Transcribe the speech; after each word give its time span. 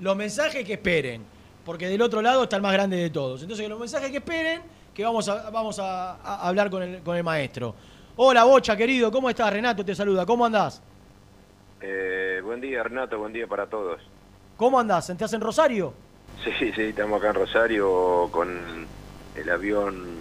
los 0.00 0.16
mensajes 0.16 0.64
que 0.64 0.74
esperen, 0.74 1.22
porque 1.64 1.88
del 1.88 2.00
otro 2.02 2.22
lado 2.22 2.44
está 2.44 2.56
el 2.56 2.62
más 2.62 2.72
grande 2.72 2.96
de 2.96 3.10
todos. 3.10 3.42
Entonces, 3.42 3.68
los 3.68 3.78
mensajes 3.78 4.10
que 4.10 4.18
esperen, 4.18 4.62
que 4.94 5.04
vamos 5.04 5.28
a, 5.28 5.50
vamos 5.50 5.78
a, 5.78 6.46
hablar 6.46 6.70
con 6.70 6.82
el, 6.82 7.02
con 7.02 7.16
el 7.16 7.24
maestro. 7.24 7.74
Hola, 8.16 8.44
Bocha, 8.44 8.76
querido, 8.76 9.10
¿cómo 9.10 9.30
estás? 9.30 9.52
Renato 9.52 9.84
te 9.84 9.94
saluda, 9.94 10.26
¿cómo 10.26 10.44
andás? 10.44 10.82
Eh, 11.80 12.40
buen 12.42 12.60
día, 12.60 12.82
Renato, 12.82 13.18
buen 13.18 13.32
día 13.32 13.46
para 13.46 13.66
todos. 13.66 14.00
¿Cómo 14.56 14.80
andás? 14.80 15.08
¿Estás 15.10 15.32
en 15.34 15.40
Rosario? 15.40 15.94
Sí, 16.42 16.50
sí, 16.74 16.82
estamos 16.82 17.18
acá 17.18 17.28
en 17.28 17.34
Rosario 17.34 18.28
con 18.32 18.86
el 19.36 19.50
avión 19.50 20.18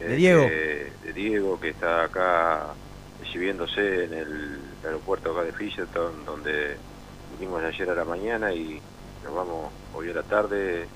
eh, 0.00 0.04
de 0.04 0.16
Diego. 0.16 0.42
de 0.42 1.12
Diego 1.12 1.60
que 1.60 1.68
está 1.68 2.04
acá 2.04 2.74
recibiéndose 3.20 4.04
en 4.04 4.14
el 4.14 4.58
aeropuerto 4.84 5.32
acá 5.32 5.44
de 5.44 5.52
Fisherton, 5.52 6.24
donde 6.24 6.76
vinimos 7.38 7.62
ayer 7.62 7.88
a 7.90 7.94
la 7.94 8.04
mañana 8.04 8.52
y 8.52 8.80
nos 9.24 9.34
vamos 9.34 9.70
hoy 9.94 10.10
a 10.10 10.14
la 10.14 10.22
tarde. 10.22 10.86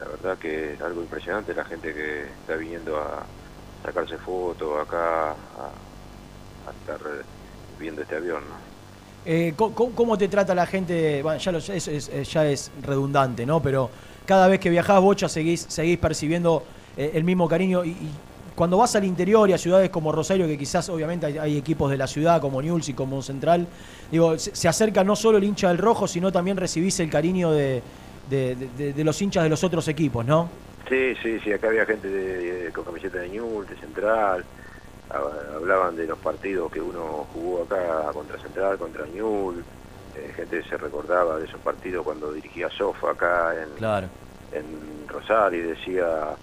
La 0.00 0.08
verdad 0.08 0.38
que 0.38 0.74
es 0.74 0.80
algo 0.80 1.02
impresionante 1.02 1.54
la 1.54 1.64
gente 1.64 1.92
que 1.92 2.22
está 2.22 2.56
viniendo 2.56 2.96
a 2.96 3.24
sacarse 3.84 4.16
fotos 4.18 4.80
acá, 4.80 5.30
a, 5.30 6.70
estar 6.82 7.00
viendo 7.78 8.02
este 8.02 8.16
avión. 8.16 8.42
Eh, 9.26 9.54
¿cómo, 9.56 10.16
te 10.16 10.28
trata 10.28 10.54
la 10.54 10.66
gente? 10.66 11.22
Ya, 11.38 11.52
lo, 11.52 11.58
es, 11.58 12.30
ya 12.32 12.46
es 12.46 12.70
redundante, 12.82 13.44
¿no? 13.44 13.60
Pero 13.60 13.90
cada 14.24 14.48
vez 14.48 14.60
que 14.60 14.70
viajás, 14.70 15.00
Bocha, 15.00 15.28
seguís, 15.28 15.66
seguís 15.68 15.98
percibiendo 15.98 16.62
eh, 16.96 17.12
el 17.14 17.24
mismo 17.24 17.48
cariño 17.48 17.84
y, 17.84 17.96
cuando 18.60 18.76
vas 18.76 18.94
al 18.94 19.04
interior 19.04 19.48
y 19.48 19.54
a 19.54 19.58
ciudades 19.58 19.88
como 19.88 20.12
Rosario, 20.12 20.46
que 20.46 20.58
quizás 20.58 20.86
obviamente 20.90 21.24
hay, 21.24 21.56
equipos 21.56 21.90
de 21.90 21.96
la 21.96 22.06
ciudad 22.06 22.42
como 22.42 22.60
Newell's 22.60 22.90
y 22.90 22.92
como 22.92 23.22
Central, 23.22 23.66
digo, 24.10 24.38
se, 24.38 24.68
acerca 24.68 25.02
no 25.02 25.16
solo 25.16 25.38
el 25.38 25.44
hincha 25.44 25.68
del 25.68 25.78
rojo, 25.78 26.06
sino 26.06 26.30
también 26.30 26.58
recibís 26.58 27.00
el 27.00 27.08
cariño 27.08 27.52
de, 27.52 27.82
los 28.98 29.22
hinchas 29.22 29.44
de 29.44 29.48
los 29.48 29.64
otros 29.64 29.88
equipos, 29.88 30.26
¿no? 30.26 30.50
Sí, 30.90 31.14
sí, 31.22 31.40
sí, 31.40 31.50
acá 31.54 31.68
había 31.68 31.86
gente 31.86 32.06
de, 32.06 32.70
con 32.72 32.84
camiseta 32.84 33.20
de 33.20 33.30
Newell's, 33.30 33.70
de 33.70 33.76
Central, 33.76 34.44
hablaban 35.08 35.96
de 35.96 36.06
los 36.06 36.18
partidos 36.18 36.70
que 36.70 36.82
uno 36.82 37.26
jugó 37.32 37.62
acá 37.62 38.12
contra 38.12 38.38
Central, 38.40 38.76
contra 38.76 39.06
Newell's, 39.06 39.64
eh, 40.16 40.34
gente 40.36 40.62
se 40.64 40.76
recordaba 40.76 41.38
de 41.38 41.46
esos 41.46 41.60
partidos 41.62 42.04
cuando 42.04 42.30
dirigía 42.30 42.68
Sofa 42.68 43.12
acá 43.12 43.54
en, 43.54 43.82
en 44.52 45.08
Rosario 45.08 45.60
y 45.60 45.68
decía 45.68 46.36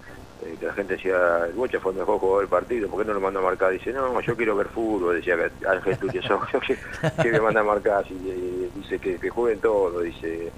eh, 0.44 0.56
que 0.58 0.66
la 0.66 0.72
gente 0.72 0.94
decía, 0.94 1.46
el 1.46 1.52
Bocha 1.52 1.80
fue 1.80 1.92
el 1.92 1.98
mejor 1.98 2.18
jugador 2.18 2.40
del 2.40 2.48
partido, 2.48 2.88
¿por 2.88 3.00
qué 3.00 3.08
no 3.08 3.14
lo 3.14 3.20
manda 3.20 3.40
a 3.40 3.42
marcar? 3.42 3.72
Dice, 3.72 3.92
no, 3.92 4.20
yo 4.20 4.36
quiero 4.36 4.56
ver 4.56 4.68
fútbol, 4.68 5.16
decía 5.16 5.36
Ángel 5.68 5.98
Tuchesón, 5.98 6.40
que 7.22 7.32
me 7.32 7.40
manda 7.40 7.60
a 7.60 7.64
marcar? 7.64 8.04
Eh, 8.10 8.70
dice 8.74 8.98
que, 8.98 9.18
que 9.18 9.30
jueguen 9.30 9.60
todo, 9.60 10.00
dice 10.00 10.50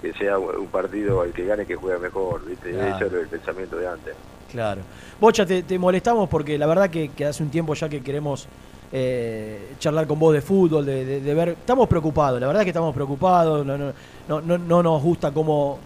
que 0.00 0.12
sea 0.14 0.38
un 0.38 0.66
partido 0.66 1.22
el 1.22 1.32
que 1.32 1.46
gane 1.46 1.64
que 1.64 1.76
juegue 1.76 1.98
mejor, 1.98 2.44
¿viste? 2.44 2.70
Ese 2.70 3.06
era 3.06 3.20
el 3.20 3.28
pensamiento 3.28 3.76
de 3.76 3.86
antes. 3.86 4.14
Claro. 4.50 4.82
Bocha, 5.20 5.46
te, 5.46 5.78
molestamos 5.78 6.28
porque 6.28 6.58
la 6.58 6.66
verdad 6.66 6.90
que, 6.90 7.10
que 7.10 7.24
hace 7.24 7.42
un 7.42 7.50
tiempo 7.50 7.74
ya 7.74 7.88
que 7.88 8.02
queremos 8.02 8.48
eh, 8.94 9.74
charlar 9.78 10.06
con 10.06 10.18
vos 10.18 10.34
de 10.34 10.42
fútbol, 10.42 10.84
de, 10.84 11.34
ver. 11.34 11.48
Estamos 11.50 11.88
preocupados, 11.88 12.38
la 12.38 12.46
verdad 12.46 12.62
que 12.62 12.68
estamos 12.68 12.94
preocupados. 12.94 13.64
No, 13.64 13.78
no, 13.78 13.92
no, 14.28 14.58
no 14.58 14.82
nos 14.82 15.02
gusta 15.02 15.30
cómo, 15.32 15.78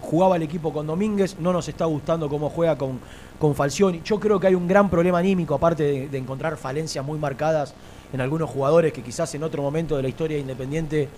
jugaba 0.00 0.36
el 0.36 0.42
equipo 0.42 0.72
con 0.72 0.86
Domínguez, 0.86 1.36
no 1.38 1.52
nos 1.52 1.68
está 1.68 1.84
gustando 1.84 2.26
cómo 2.28 2.48
juega 2.48 2.78
con, 2.78 2.98
con 3.38 3.54
Falcioni. 3.54 4.00
Yo 4.02 4.18
creo 4.18 4.40
que 4.40 4.46
hay 4.46 4.54
un 4.54 4.66
gran 4.66 4.88
problema 4.88 5.18
anímico, 5.18 5.54
aparte 5.54 6.08
de, 6.08 6.18
encontrar 6.18 6.56
falencias 6.56 7.04
muy 7.04 7.18
marcadas 7.18 7.74
en 8.14 8.22
algunos 8.22 8.48
jugadores 8.48 8.94
que 8.94 9.02
quizás 9.02 9.34
en 9.34 9.42
otro 9.42 9.62
momento 9.62 9.96
de 9.96 10.02
la 10.02 10.08
historia 10.08 10.38
Independiente 10.38 11.08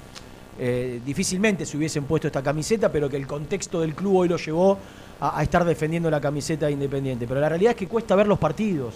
eh, 0.59 1.01
difícilmente 1.05 1.65
se 1.65 1.77
hubiesen 1.77 2.05
puesto 2.05 2.27
esta 2.27 2.43
camiseta, 2.43 2.91
pero 2.91 3.09
que 3.09 3.17
el 3.17 3.27
contexto 3.27 3.81
del 3.81 3.95
club 3.95 4.17
hoy 4.17 4.29
lo 4.29 4.37
llevó 4.37 4.79
a, 5.21 5.39
a 5.39 5.43
estar 5.45 5.65
defendiendo 5.65 6.11
la 6.11 6.21
camiseta 6.21 6.69
Independiente. 6.69 7.29
Pero 7.29 7.41
la 7.41 7.49
realidad 7.49 7.71
es 7.71 7.77
que 7.77 7.87
cuesta 7.87 8.17
ver 8.17 8.27
los 8.27 8.39
partidos. 8.41 8.95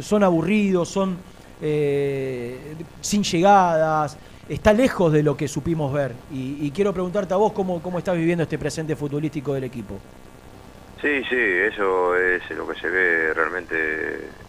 Son 0.00 0.24
aburridos, 0.24 0.88
son 0.88 1.18
eh, 1.62 2.74
sin 3.00 3.22
llegadas, 3.22 4.18
está 4.48 4.72
lejos 4.72 5.12
de 5.12 5.22
lo 5.22 5.36
que 5.36 5.48
supimos 5.48 5.92
ver. 5.92 6.12
Y, 6.30 6.70
quiero 6.72 6.92
preguntarte 6.92 7.34
a 7.34 7.36
vos 7.36 7.52
cómo, 7.52 7.82
cómo 7.82 7.98
estás 7.98 8.16
viviendo 8.16 8.42
este 8.42 8.58
presente 8.58 8.96
futbolístico 8.96 9.54
del 9.54 9.64
equipo. 9.64 9.98
Sí, 11.00 11.22
sí, 11.28 11.36
eso 11.36 12.16
es 12.16 12.48
lo 12.50 12.66
que 12.66 12.80
se 12.80 12.88
ve 12.88 13.34
realmente 13.34 13.74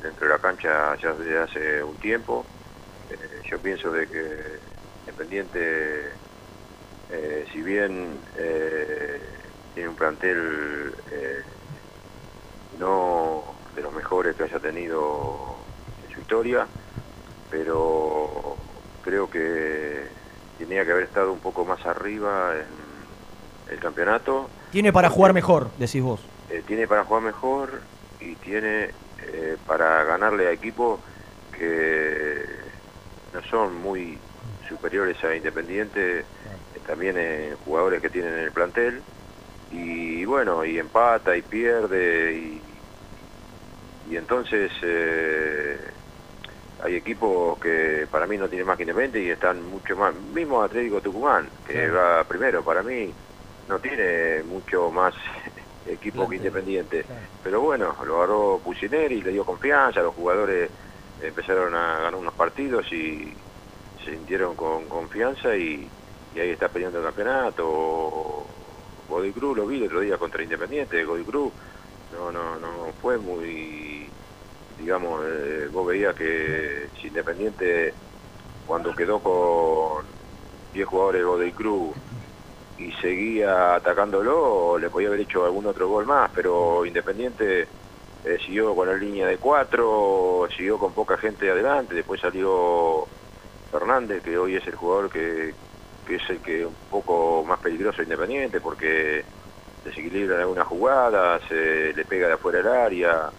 dentro 0.02 0.28
de 0.28 0.34
la 0.34 0.40
cancha 0.40 0.96
ya 1.02 1.14
desde 1.14 1.38
hace 1.38 1.84
un 1.84 1.96
tiempo. 1.98 2.46
Eh, 3.12 3.18
yo 3.50 3.60
pienso 3.60 3.92
de 3.92 4.08
que 4.08 4.66
Independiente, 5.08 6.10
eh, 7.12 7.46
si 7.54 7.62
bien 7.62 8.18
tiene 9.76 9.90
un 9.90 9.96
plantel 9.96 10.92
no 12.80 13.44
de 13.76 13.82
los 13.82 13.94
mejores 13.94 14.36
que 14.36 14.44
haya 14.44 14.60
tenido 14.60 15.56
en 16.08 16.16
su 16.16 16.22
historia, 16.22 16.68
pero 17.58 18.58
creo 19.02 19.30
que 19.30 20.08
tenía 20.58 20.84
que 20.84 20.92
haber 20.92 21.06
estado 21.06 21.32
un 21.32 21.40
poco 21.40 21.64
más 21.64 21.86
arriba 21.86 22.54
en 22.54 23.74
el 23.74 23.80
campeonato. 23.80 24.50
Tiene 24.72 24.92
para 24.92 25.10
jugar 25.10 25.32
mejor, 25.32 25.70
decís 25.78 26.02
vos. 26.02 26.20
Eh, 26.50 26.64
tiene 26.68 26.86
para 26.86 27.06
jugar 27.06 27.24
mejor 27.24 27.82
y 28.20 28.36
tiene 28.36 28.90
eh, 29.22 29.56
para 29.66 30.04
ganarle 30.04 30.48
a 30.48 30.52
equipos 30.52 31.00
que 31.58 32.44
no 33.34 33.42
son 33.44 33.82
muy 33.82 34.18
superiores 34.68 35.24
a 35.24 35.34
Independiente, 35.34 36.20
eh, 36.20 36.24
también 36.86 37.18
en 37.18 37.56
jugadores 37.64 38.02
que 38.02 38.10
tienen 38.10 38.34
en 38.34 38.40
el 38.40 38.52
plantel. 38.52 39.02
Y 39.72 40.26
bueno, 40.26 40.66
y 40.66 40.78
empata 40.78 41.38
y 41.38 41.42
pierde 41.42 42.34
y, 42.34 42.62
y 44.12 44.18
entonces 44.18 44.72
hay 46.84 46.96
equipos 46.96 47.58
que 47.60 48.08
para 48.10 48.28
mí 48.28 48.38
no 48.38 48.48
tienen 48.48 48.68
más 48.68 48.78
que 48.78 48.84
Independiente 48.84 49.22
y 49.22 49.30
están 49.30 49.68
mucho 49.70 49.96
más, 49.96 50.14
mismo 50.34 50.62
Atlético 50.62 51.02
Tucumán, 51.02 51.48
que 51.66 51.90
va 51.90 52.24
primero, 52.24 52.64
para 52.64 52.84
mí 52.84 53.14
no 53.68 53.80
tiene 53.80 54.44
mucho 54.44 54.92
más 54.92 55.14
equipo 55.88 56.28
que 56.28 56.36
Independiente. 56.36 57.06
Pero 57.44 57.62
bueno, 57.62 57.96
lo 58.06 58.18
agarró 58.18 58.62
Pucineri, 58.64 59.22
le 59.22 59.32
dio 59.32 59.46
confianza, 59.46 60.02
los 60.02 60.16
jugadores 60.16 60.70
empezaron 61.22 61.74
a 61.74 61.98
ganar 61.98 62.16
unos 62.16 62.34
partidos 62.34 62.92
y 62.92 63.34
se 64.04 64.12
sintieron 64.12 64.56
con 64.56 64.86
confianza 64.86 65.56
y, 65.56 65.90
ahí 66.36 66.50
está 66.50 66.68
peleando 66.68 67.00
el 67.00 67.06
campeonato. 67.06 68.46
Godoy 69.08 69.32
Cruz 69.32 69.58
lo 69.58 69.68
vi 69.68 69.78
el 69.78 69.86
otro 69.86 70.02
día 70.02 70.18
contra 70.18 70.44
Independiente, 70.44 71.04
Godoy 71.06 71.24
Cruz 71.24 71.54
no, 72.14 72.32
no, 72.32 72.56
no 72.60 72.92
fue 73.02 73.18
muy 73.18 73.85
digamos, 74.78 75.22
eh, 75.26 75.70
vos 75.72 75.88
veías 75.88 76.16
que 76.16 76.88
si 77.00 77.08
Independiente 77.08 77.94
cuando 78.66 78.94
quedó 78.94 79.20
con 79.20 80.06
10 80.74 80.88
jugadores 80.88 81.22
de 81.22 81.26
Godoy 81.26 81.52
Cruz 81.52 81.96
y 82.78 82.92
seguía 82.94 83.76
atacándolo, 83.76 84.78
le 84.78 84.90
podía 84.90 85.08
haber 85.08 85.22
hecho 85.22 85.46
algún 85.46 85.66
otro 85.66 85.88
gol 85.88 86.06
más, 86.06 86.30
pero 86.34 86.86
Independiente 86.86 87.68
eh, 88.26 88.38
siguió 88.46 88.76
con 88.76 88.88
la 88.88 88.96
línea 88.96 89.28
de 89.28 89.38
4, 89.38 90.50
siguió 90.56 90.78
con 90.78 90.94
poca 90.94 91.18
gente 91.18 91.50
adelante, 91.50 91.96
después 91.96 92.20
salió 92.20 93.08
Fernández, 93.72 94.24
que 94.24 94.38
hoy 94.38 94.56
es 94.56 94.68
el 94.68 94.76
jugador 94.76 95.10
que, 95.10 95.54
es 96.10 96.30
el 96.30 96.40
que 96.40 96.66
un 96.66 96.76
poco 96.90 97.46
más 97.48 97.60
peligroso 97.60 98.02
Independiente, 98.02 98.60
porque 98.60 99.24
desequilibra 99.86 100.36
en 100.36 100.42
algunas 100.42 100.68
jugadas, 100.68 101.42
le 101.50 102.06
pega 102.06 102.28
de 102.28 102.34
afuera 102.34 102.58
del 102.58 102.68
área, 102.68 103.30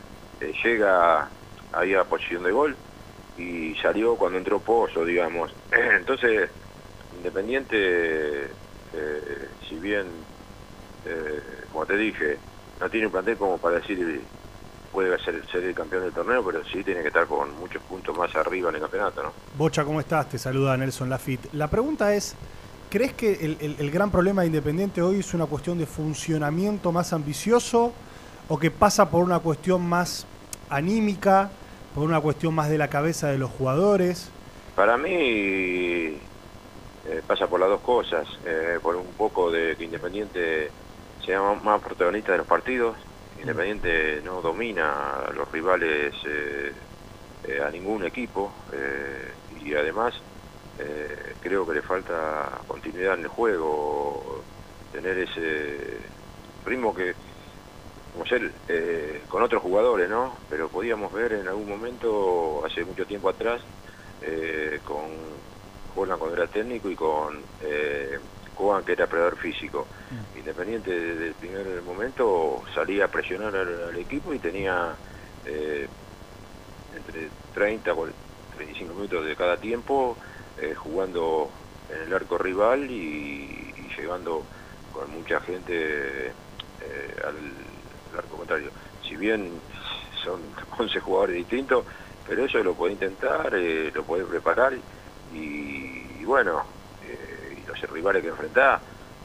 eh, 0.40 0.52
llega 0.62 1.28
ahí 1.72 1.94
a 1.94 2.04
posición 2.04 2.44
de 2.44 2.52
gol 2.52 2.76
y 3.38 3.74
salió 3.76 4.16
cuando 4.16 4.38
entró 4.38 4.58
Pozo, 4.60 5.04
digamos. 5.04 5.52
Entonces, 5.72 6.50
Independiente, 7.16 8.44
eh, 8.44 9.48
si 9.66 9.76
bien, 9.76 10.04
eh, 11.06 11.40
como 11.72 11.86
te 11.86 11.96
dije, 11.96 12.38
no 12.78 12.90
tiene 12.90 13.06
un 13.06 13.12
plantel 13.12 13.36
como 13.36 13.58
para 13.58 13.76
decir 13.76 14.20
puede 14.92 15.18
ser, 15.18 15.42
ser, 15.50 15.64
el 15.64 15.74
campeón 15.74 16.04
del 16.04 16.12
torneo, 16.12 16.44
pero 16.44 16.62
sí 16.64 16.84
tiene 16.84 17.02
que 17.02 17.08
estar 17.08 17.26
con 17.26 17.54
muchos 17.58 17.82
puntos 17.82 18.16
más 18.16 18.34
arriba 18.36 18.68
en 18.68 18.76
el 18.76 18.80
campeonato, 18.82 19.22
¿no? 19.22 19.32
Bocha, 19.56 19.84
¿cómo 19.84 20.00
estás? 20.00 20.28
Te 20.28 20.38
saluda 20.38 20.76
Nelson 20.76 21.10
Lafitte. 21.10 21.48
La 21.52 21.68
pregunta 21.68 22.14
es, 22.14 22.34
¿crees 22.88 23.12
que 23.14 23.32
el, 23.32 23.76
el 23.78 23.90
gran 23.90 24.10
problema 24.10 24.42
de 24.42 24.48
Independiente 24.48 25.02
hoy 25.02 25.20
es 25.20 25.34
una 25.34 25.46
cuestión 25.46 25.78
de 25.78 25.86
funcionamiento 25.86 26.92
más 26.92 27.12
ambicioso 27.12 27.92
o 28.48 28.58
que 28.58 28.70
pasa 28.70 29.10
por 29.10 29.24
una 29.24 29.38
cuestión 29.40 29.86
más 29.86 30.26
anímica, 30.70 31.50
por 31.94 32.04
una 32.04 32.20
cuestión 32.20 32.54
más 32.54 32.68
de 32.68 32.78
la 32.78 32.88
cabeza 32.88 33.28
de 33.28 33.38
los 33.38 33.50
jugadores? 33.50 34.30
Para 34.74 34.96
mí 34.98 35.10
eh, 37.08 37.22
pasa 37.26 37.46
por 37.46 37.60
las 37.60 37.68
dos 37.68 37.80
cosas, 37.80 38.26
eh, 38.44 38.78
por 38.82 38.96
un 38.96 39.06
poco 39.16 39.50
de 39.50 39.76
que 39.76 39.84
Independiente 39.84 40.70
sea 41.24 41.40
más 41.40 41.80
protagonista 41.80 42.32
de 42.32 42.38
los 42.38 42.46
partidos, 42.46 42.96
Independiente 43.40 44.20
no 44.24 44.40
domina 44.40 45.24
a 45.28 45.32
los 45.32 45.50
rivales 45.50 46.14
eh, 46.26 46.72
a 47.64 47.70
ningún 47.70 48.04
equipo 48.04 48.50
y 49.64 49.72
además 49.74 50.14
creo 51.40 51.64
que 51.64 51.74
le 51.74 51.82
falta 51.82 52.58
continuidad 52.66 53.14
en 53.14 53.20
el 53.20 53.28
juego. 53.28 54.42
tener 54.92 55.18
ese 55.18 55.98
ritmo 56.64 56.92
que, 56.94 57.14
eh, 58.68 59.22
con 59.28 59.42
otros 59.42 59.62
jugadores, 59.62 60.08
¿no? 60.08 60.36
Pero 60.50 60.68
podíamos 60.68 61.12
ver 61.12 61.34
en 61.34 61.48
algún 61.48 61.68
momento, 61.68 62.64
hace 62.64 62.84
mucho 62.84 63.06
tiempo 63.06 63.28
atrás, 63.28 63.62
eh, 64.22 64.80
con 64.84 65.04
Juan 65.94 66.18
cuando 66.18 66.36
era 66.36 66.46
técnico 66.46 66.90
y 66.90 66.96
con 66.96 67.38
eh, 67.62 68.18
Juan 68.54 68.84
que 68.84 68.92
era 68.92 69.06
predador 69.06 69.36
físico. 69.36 69.86
Mm. 70.10 70.38
Independiente 70.38 70.90
desde 70.90 71.28
el 71.28 71.34
primer 71.34 71.82
momento 71.82 72.62
salía 72.74 73.04
a 73.04 73.08
presionar 73.08 73.54
al, 73.54 73.96
equipo 73.96 74.32
y 74.32 74.38
tenía 74.38 74.94
eh, 75.44 75.86
entre 76.96 77.28
30 77.54 77.90
y 77.90 78.56
35 78.56 78.94
minutos 78.94 79.26
de 79.26 79.36
cada 79.36 79.56
tiempo 79.58 80.16
jugando 80.76 81.50
en 81.94 82.02
el 82.06 82.14
arco 82.14 82.38
rival 82.38 82.90
y, 82.90 83.74
y 83.76 83.94
llegando 83.94 84.42
con 84.90 85.10
mucha 85.10 85.38
gente 85.40 86.32
al, 87.22 87.34
arco 88.16 88.36
contrario. 88.36 88.70
Si 89.06 89.16
bien 89.16 89.52
son 90.24 90.40
11 90.78 91.00
jugadores 91.00 91.36
distintos, 91.36 91.84
pero 92.26 92.44
eso 92.44 92.58
lo 92.62 92.74
puede 92.74 92.94
intentar, 92.94 93.52
eh, 93.54 93.90
lo 93.94 94.04
puede 94.04 94.24
preparar 94.24 94.74
y, 95.32 96.24
bueno, 96.24 96.64
eh, 97.04 97.62
y 97.62 97.68
los 97.68 97.80
rivales 97.90 98.22
que 98.22 98.28
enfrentá, 98.28 98.80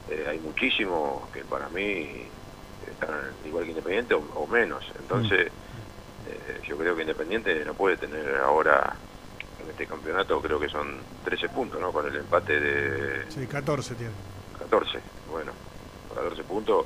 eh, 0.10 0.26
hay 0.30 0.40
muchísimos 0.40 1.30
que 1.32 1.44
para 1.44 1.68
mí 1.70 2.26
están 2.88 3.10
igual 3.46 3.64
que 3.64 3.72
Independiente 3.72 4.14
o, 4.14 4.48
menos. 4.48 4.84
Entonces, 5.00 5.52
mm. 5.52 6.64
yo 6.68 6.78
creo 6.78 6.96
que 6.96 7.02
Independiente 7.02 7.66
no 7.66 7.74
puede 7.74 7.98
tener 7.98 8.36
ahora 8.36 8.96
en 9.64 9.70
este 9.70 9.88
campeonato, 9.88 10.42
creo 10.42 10.60
que 10.60 10.70
son 10.70 10.98
13 11.24 11.50
puntos, 11.50 11.80
¿no? 11.80 11.92
Con 11.92 12.08
el 12.08 12.16
empate 12.16 12.60
de... 12.60 13.32
Sí, 13.32 13.48
14 13.48 13.96
tiene. 13.96 14.14
14, 14.60 15.00
bueno, 15.30 15.52
14 16.14 16.44
puntos, 16.44 16.86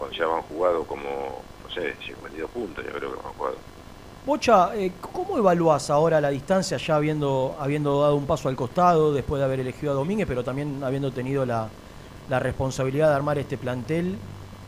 cuando 0.00 0.16
ya 0.16 0.26
van 0.26 0.40
jugado 0.42 0.84
como, 0.84 1.02
no 1.04 1.74
sé, 1.74 1.94
52 2.06 2.50
puntos, 2.50 2.82
yo 2.82 2.90
creo 2.90 3.10
que 3.10 3.22
van 3.22 3.34
jugado. 3.34 3.56
Bocha, 4.24 4.74
eh, 4.74 4.92
¿cómo 4.98 5.36
evaluás 5.36 5.90
ahora 5.90 6.22
la 6.22 6.30
distancia 6.30 6.78
ya 6.78 6.96
habiendo, 6.96 7.54
habiendo 7.60 8.00
dado 8.00 8.16
un 8.16 8.26
paso 8.26 8.48
al 8.48 8.56
costado 8.56 9.12
después 9.12 9.40
de 9.40 9.44
haber 9.44 9.60
elegido 9.60 9.92
a 9.92 9.94
Domínguez, 9.94 10.26
pero 10.26 10.42
también 10.42 10.82
habiendo 10.82 11.12
tenido 11.12 11.44
la, 11.44 11.68
responsabilidad 12.30 13.10
de 13.10 13.14
armar 13.14 13.36
este 13.38 13.58
plantel, 13.58 14.16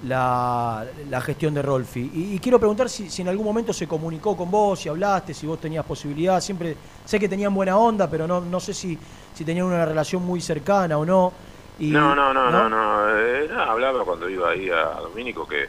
la, 0.06 0.84
gestión 1.22 1.54
de 1.54 1.62
Rolfi? 1.62 2.10
Y, 2.12 2.38
quiero 2.38 2.58
preguntar 2.58 2.90
si, 2.90 3.08
en 3.22 3.28
algún 3.28 3.46
momento 3.46 3.72
se 3.72 3.88
comunicó 3.88 4.36
con 4.36 4.50
vos, 4.50 4.80
si 4.80 4.90
hablaste, 4.90 5.32
si 5.32 5.46
vos 5.46 5.58
tenías 5.58 5.86
posibilidad. 5.86 6.42
Siempre 6.42 6.76
sé 7.06 7.18
que 7.18 7.28
tenían 7.28 7.54
buena 7.54 7.78
onda, 7.78 8.06
pero 8.10 8.26
no, 8.26 8.42
no 8.42 8.60
sé 8.60 8.74
si, 8.74 8.98
si 9.32 9.46
tenían 9.46 9.64
una 9.64 9.86
relación 9.86 10.26
muy 10.26 10.42
cercana 10.42 10.98
o 10.98 11.06
no. 11.06 11.32
No, 11.78 12.14
no, 12.14 12.32
no, 12.32 12.50
no, 12.50 12.68
no, 12.68 13.18
eh, 13.18 13.50
hablaba 13.56 14.04
cuando 14.04 14.28
iba 14.28 14.50
ahí 14.50 14.70
a 14.70 15.00
Domínico, 15.00 15.46
que 15.46 15.66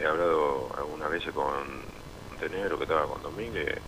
he 0.00 0.06
hablado 0.06 0.68
algunas 0.78 1.10
veces 1.10 1.32
con 1.34 1.46
Montenegro 2.30 2.76
que 2.78 2.84
estaba 2.84 3.06
con 3.06 3.22
Domínguez 3.22 3.78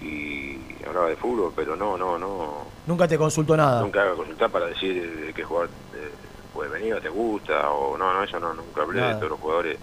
y 0.00 0.58
hablaba 0.86 1.08
de 1.08 1.16
fútbol, 1.16 1.52
pero 1.54 1.76
no, 1.76 1.96
no, 1.96 2.18
no. 2.18 2.66
¿Nunca 2.86 3.06
te 3.06 3.18
consultó 3.18 3.56
nada? 3.56 3.80
Nunca 3.82 4.02
haga 4.02 4.14
consultar 4.14 4.50
para 4.50 4.66
decir 4.66 5.26
de 5.26 5.34
qué 5.34 5.44
jugador 5.44 5.70
eh, 5.94 6.10
puede 6.52 6.70
venir 6.70 6.94
o 6.94 7.00
te 7.00 7.08
gusta, 7.08 7.70
o 7.70 7.96
no, 7.96 8.12
no, 8.12 8.22
eso 8.22 8.38
no, 8.40 8.54
nunca 8.54 8.82
hablé 8.82 9.02
de 9.02 9.14
todos 9.14 9.30
los 9.30 9.40
jugadores. 9.40 9.78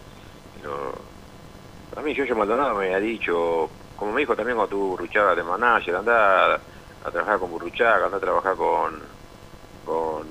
para 1.90 2.02
mí, 2.02 2.14
yo 2.14 2.36
Maldonado 2.36 2.76
me 2.76 2.94
ha 2.94 3.00
dicho, 3.00 3.70
como 3.96 4.12
me 4.12 4.22
dijo 4.22 4.36
también 4.36 4.58
cuando 4.58 4.76
tuvo 4.76 4.90
Burruchaga 4.90 5.36
de 5.36 5.44
manager, 5.44 5.96
anda 5.96 6.56
a, 6.56 7.12
trabajar 7.12 7.40
con 7.40 7.52
Burruchaga, 7.52 8.06
anda 8.06 8.18
a 8.18 8.22
trabajar 8.22 8.56
con 8.56 9.15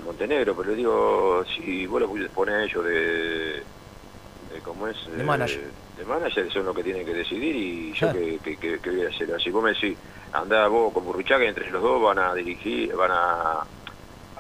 Montenegro, 0.04 0.54
pero 0.54 0.74
digo, 0.74 1.44
si 1.56 1.86
vos 1.86 2.00
lo 2.00 2.28
poner 2.28 2.54
a 2.56 2.64
ellos 2.64 2.84
de, 2.84 3.62
de, 4.52 4.60
¿cómo 4.62 4.88
es? 4.88 4.96
De 5.16 5.24
manager 5.24 5.70
de 5.96 6.04
manager 6.04 6.52
son 6.52 6.66
los 6.66 6.74
que 6.74 6.82
tienen 6.82 7.06
que 7.06 7.14
decidir 7.14 7.54
y 7.54 7.92
yo 7.92 8.12
que, 8.12 8.38
que, 8.56 8.90
voy 8.90 9.04
a 9.04 9.08
hacer. 9.08 9.32
Así 9.34 9.50
vos 9.50 9.62
me 9.62 9.72
decís, 9.72 9.96
andá 10.32 10.66
vos 10.68 10.92
con 10.92 11.04
Burruchaga, 11.04 11.44
entre 11.44 11.70
los 11.70 11.82
dos 11.82 12.02
van 12.02 12.18
a 12.18 12.34
dirigir, 12.34 12.94
van 12.94 13.12
a, 13.12 13.66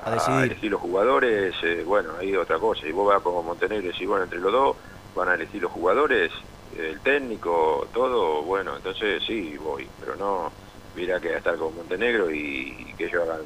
a, 0.04 0.44
elegir 0.44 0.72
los 0.72 0.80
jugadores, 0.80 1.54
eh, 1.62 1.84
bueno, 1.86 2.10
ahí 2.18 2.34
otra 2.34 2.58
cosa. 2.58 2.86
Y 2.86 2.92
vos 2.92 3.06
vas 3.06 3.22
como 3.22 3.42
Montenegro 3.42 3.84
y 3.84 3.92
decís, 3.92 4.08
bueno, 4.08 4.24
entre 4.24 4.40
los 4.40 4.52
dos 4.52 4.76
van 5.14 5.28
a 5.28 5.34
elegir 5.34 5.62
los 5.62 5.70
jugadores, 5.70 6.32
el 6.76 7.00
técnico, 7.00 7.86
todo, 7.92 8.42
bueno, 8.42 8.76
entonces 8.76 9.22
sí, 9.24 9.56
voy, 9.58 9.86
pero 10.00 10.16
no 10.16 10.50
hubiera 10.92 11.20
que 11.20 11.36
estar 11.36 11.56
con 11.56 11.74
Montenegro 11.76 12.30
y, 12.32 12.94
que 12.98 13.06
ellos 13.06 13.22
hagan, 13.22 13.42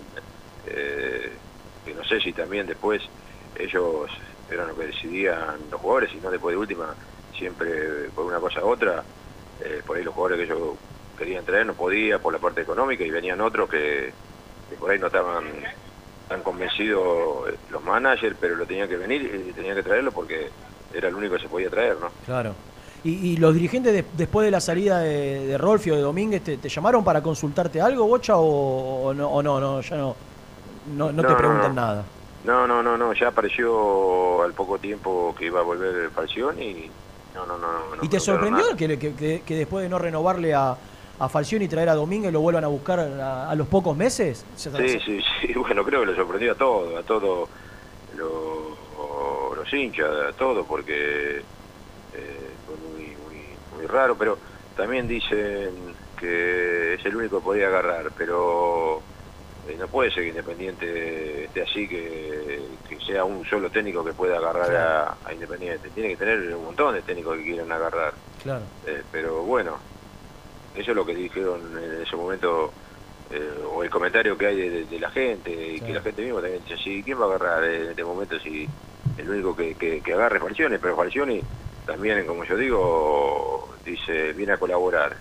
eh, 0.66 1.32
que 1.88 1.94
no 1.94 2.04
sé 2.04 2.20
si 2.20 2.32
también 2.32 2.66
después 2.66 3.02
ellos 3.58 4.10
eran 4.50 4.68
los 4.68 4.78
que 4.78 4.86
decidían 4.86 5.56
los 5.70 5.80
jugadores 5.80 6.10
y 6.14 6.18
no 6.18 6.30
después 6.30 6.54
de 6.54 6.58
última 6.58 6.94
siempre 7.36 8.08
por 8.14 8.26
una 8.26 8.40
cosa 8.40 8.64
u 8.64 8.68
otra, 8.68 9.02
eh, 9.60 9.82
por 9.86 9.96
ahí 9.96 10.04
los 10.04 10.14
jugadores 10.14 10.46
que 10.46 10.54
yo 10.54 10.76
quería 11.16 11.42
traer 11.42 11.66
no 11.66 11.74
podía 11.74 12.18
por 12.18 12.32
la 12.32 12.38
parte 12.38 12.62
económica 12.62 13.04
y 13.04 13.10
venían 13.10 13.40
otros 13.40 13.68
que, 13.68 14.12
por 14.78 14.90
ahí 14.90 14.98
no 14.98 15.06
estaban 15.06 15.44
tan 16.28 16.42
convencidos 16.42 17.48
eh, 17.48 17.56
los 17.70 17.82
managers, 17.82 18.36
pero 18.40 18.56
lo 18.56 18.66
tenía 18.66 18.86
que 18.88 18.96
venir 18.96 19.46
y 19.48 19.52
tenía 19.52 19.74
que 19.74 19.82
traerlo 19.82 20.12
porque 20.12 20.48
era 20.92 21.08
el 21.08 21.14
único 21.14 21.36
que 21.36 21.42
se 21.42 21.48
podía 21.48 21.70
traer, 21.70 21.96
¿no? 21.98 22.10
Claro. 22.26 22.54
¿Y, 23.04 23.36
los 23.36 23.54
dirigentes 23.54 24.04
después 24.16 24.44
de 24.44 24.50
la 24.50 24.60
salida 24.60 24.98
de, 24.98 25.46
de 25.46 25.56
Rolfi 25.56 25.92
o 25.92 25.96
de 25.96 26.02
Domínguez 26.02 26.42
te, 26.42 26.68
llamaron 26.68 27.04
para 27.04 27.22
consultarte 27.22 27.80
algo, 27.80 28.06
Bocha, 28.06 28.34
o, 28.36 29.14
no, 29.14 29.40
no, 29.40 29.60
no, 29.60 29.80
ya 29.80 29.96
no, 29.96 30.16
no, 30.88 31.12
te 31.14 31.34
preguntan 31.34 31.74
nada? 31.74 32.04
No, 32.44 32.66
no, 32.66 32.82
no, 32.82 32.96
no, 32.96 33.12
ya 33.12 33.28
apareció 33.28 34.42
al 34.42 34.52
poco 34.52 34.78
tiempo 34.78 35.34
que 35.36 35.46
iba 35.46 35.60
a 35.60 35.62
volver 35.62 36.10
Falcioni 36.10 36.62
y 36.62 36.90
no, 37.34 37.46
no, 37.46 37.58
no. 37.58 38.02
¿Y 38.02 38.08
te 38.08 38.20
sorprendió 38.20 38.76
que, 38.76 38.98
que, 38.98 39.54
después 39.56 39.82
de 39.82 39.88
no 39.88 39.98
renovarle 39.98 40.54
a, 40.54 40.76
a 41.18 41.28
Falcioni 41.28 41.66
y 41.66 41.68
traer 41.68 41.88
a 41.88 41.94
Domínguez 41.94 42.32
lo 42.32 42.40
vuelvan 42.40 42.64
a 42.64 42.68
buscar 42.68 43.00
a, 43.00 43.54
los 43.54 43.66
pocos 43.68 43.96
meses? 43.96 44.44
Sí, 44.56 44.70
sí, 45.04 45.20
sí. 45.40 45.54
Bueno, 45.56 45.84
creo 45.84 46.00
que 46.00 46.06
le 46.06 46.16
sorprendió 46.16 46.52
a 46.52 46.54
todo, 46.54 46.96
a 46.96 47.02
todos 47.02 47.48
los 48.16 49.72
hinchas, 49.72 50.08
a 50.28 50.32
todo, 50.32 50.64
porque 50.64 51.38
eh, 51.38 52.50
fue 52.66 52.76
muy, 52.76 53.16
muy, 53.24 53.44
muy 53.76 53.86
raro, 53.86 54.16
pero 54.16 54.38
también 54.76 55.06
dicen 55.06 55.70
que 56.18 56.94
es 56.94 57.04
el 57.04 57.16
único 57.16 57.38
que 57.38 57.44
podía 57.44 57.68
agarrar, 57.68 58.10
pero 58.16 59.02
no 59.76 59.88
puede 59.88 60.10
ser 60.10 60.22
que 60.22 60.28
Independiente 60.30 61.44
esté 61.44 61.62
así, 61.62 61.88
que, 61.88 62.60
sea 63.06 63.24
un 63.24 63.44
solo 63.46 63.70
técnico 63.70 64.04
que 64.04 64.12
pueda 64.12 64.36
agarrar 64.36 65.16
a, 65.24 65.32
Independiente. 65.32 65.90
Tiene 65.90 66.10
que 66.10 66.16
tener 66.16 66.54
un 66.54 66.64
montón 66.64 66.94
de 66.94 67.02
técnicos 67.02 67.36
que 67.38 67.44
quieran 67.44 67.70
agarrar. 67.72 68.12
Claro. 68.42 68.64
Eh, 68.86 69.02
pero 69.10 69.42
bueno, 69.42 69.78
eso 70.74 70.90
es 70.90 70.96
lo 70.96 71.04
que 71.04 71.14
dijeron 71.14 71.60
en 71.76 72.02
ese 72.02 72.16
momento, 72.16 72.72
eh, 73.30 73.64
o 73.72 73.82
el 73.82 73.90
comentario 73.90 74.36
que 74.36 74.46
hay 74.46 74.84
de, 74.84 75.00
la 75.00 75.10
gente, 75.10 75.50
y 75.50 75.80
que 75.80 75.92
la 75.92 76.02
gente 76.02 76.22
misma 76.22 76.40
también 76.40 76.62
dice, 76.64 76.82
sí, 76.82 77.02
¿quién 77.02 77.20
va 77.20 77.24
a 77.24 77.28
agarrar 77.28 77.64
en 77.64 77.90
este 77.90 78.04
momento 78.04 78.38
si 78.40 78.68
el 79.16 79.30
único 79.30 79.56
que, 79.56 79.74
que, 79.74 80.12
agarre 80.12 80.40
Falcioni? 80.40 80.78
Pero 80.78 80.96
Falcioni 80.96 81.42
también, 81.86 82.26
como 82.26 82.44
yo 82.44 82.56
digo, 82.56 83.74
dice, 83.84 84.32
viene 84.32 84.52
a 84.52 84.58
colaborar. 84.58 85.16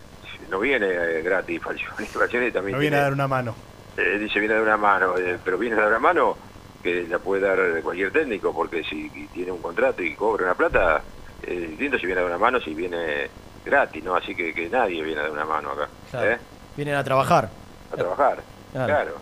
No 0.50 0.60
viene 0.60 0.88
gratis 1.22 1.62
Falcioni, 1.62 2.06
Falcioni 2.06 2.52
también 2.52 2.74
No 2.76 2.80
viene 2.80 2.98
a 2.98 3.02
dar 3.02 3.14
una 3.14 3.28
mano 3.28 3.56
eh, 3.98 4.20
dice 4.20 4.40
viene 4.40 4.56
de 4.56 4.62
una 4.62 4.78
mano, 4.78 5.18
eh, 5.18 5.40
pero 5.44 5.58
viene 5.58 5.76
de 5.76 5.88
una 5.88 6.00
mano 6.00 6.38
que 6.84 7.08
la 7.08 7.18
puede 7.20 7.42
dar 7.42 7.82
cualquier 7.82 8.12
técnico, 8.12 8.54
porque 8.54 8.84
si 8.84 9.10
tiene 9.34 9.52
un 9.52 9.62
contrato 9.62 10.04
y 10.04 10.14
cobra 10.14 10.46
una 10.46 10.54
plata, 10.54 11.02
es 11.42 11.70
distinto 11.70 11.98
si 11.98 12.06
viene 12.06 12.22
de 12.22 12.28
una 12.28 12.38
mano, 12.38 12.60
si 12.62 12.74
viene 12.74 13.30
gratis, 13.66 14.04
¿no? 14.04 14.16
Así 14.16 14.36
que, 14.36 14.54
que 14.54 14.70
nadie 14.70 15.02
viene 15.04 15.24
de 15.24 15.32
una 15.32 15.46
mano 15.46 15.72
acá. 15.72 15.90
¿eh? 16.24 16.38
Vienen 16.76 16.96
a 16.96 17.04
trabajar. 17.04 17.50
A 17.92 17.96
trabajar, 17.96 18.44
claro. 18.72 19.16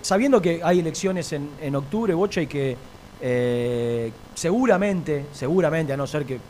sabiendo 0.00 0.40
que 0.40 0.60
hay 0.64 0.78
elecciones 0.80 1.32
en, 1.32 1.50
en 1.60 1.76
octubre, 1.76 2.14
Bocha, 2.14 2.40
y 2.40 2.46
que 2.46 2.76
seguramente, 4.34 5.26
seguramente, 5.32 5.92
a 5.92 5.96
no 5.96 6.06
ser 6.06 6.24
que 6.24 6.40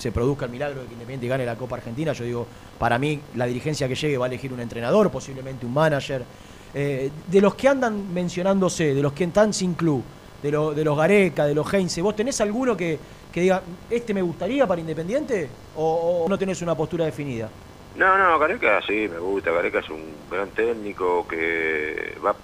se 0.00 0.12
produzca 0.12 0.46
el 0.46 0.50
milagro 0.50 0.80
de 0.80 0.86
que 0.86 0.94
Independiente 0.94 1.28
gane 1.28 1.44
la 1.44 1.56
Copa 1.56 1.76
Argentina. 1.76 2.12
Yo 2.12 2.24
digo, 2.24 2.46
para 2.78 2.98
mí 2.98 3.20
la 3.34 3.46
dirigencia 3.46 3.86
que 3.86 3.94
llegue 3.94 4.16
va 4.16 4.26
a 4.26 4.28
elegir 4.28 4.52
un 4.52 4.60
entrenador, 4.60 5.10
posiblemente 5.10 5.66
un 5.66 5.74
manager. 5.74 6.24
Eh, 6.72 7.10
de 7.26 7.40
los 7.40 7.54
que 7.54 7.68
andan 7.68 8.12
mencionándose, 8.14 8.94
de 8.94 9.02
los 9.02 9.12
que 9.12 9.24
están 9.24 9.52
sin 9.52 9.74
club, 9.74 10.02
de, 10.42 10.50
de 10.50 10.84
los 10.84 10.96
Gareca, 10.96 11.44
de 11.44 11.54
los 11.54 11.72
Heinze, 11.72 12.00
¿vos 12.00 12.16
tenés 12.16 12.40
alguno 12.40 12.76
que, 12.76 12.98
diga, 13.34 13.62
este 13.90 14.14
me 14.14 14.22
gustaría 14.22 14.66
para 14.66 14.80
Independiente? 14.80 15.50
O, 15.76 16.26
no 16.28 16.38
tenés 16.38 16.62
una 16.62 16.74
postura 16.74 17.04
definida? 17.04 17.50
No, 17.96 18.16
no, 18.16 18.38
Gareca 18.38 18.80
sí, 18.86 19.08
me 19.08 19.18
gusta. 19.18 19.50
Gareca 19.50 19.80
es 19.80 19.90
un 19.90 20.02
gran 20.30 20.48
técnico 20.50 21.26
que 21.28 22.16
va 22.24 22.30
a 22.30 22.36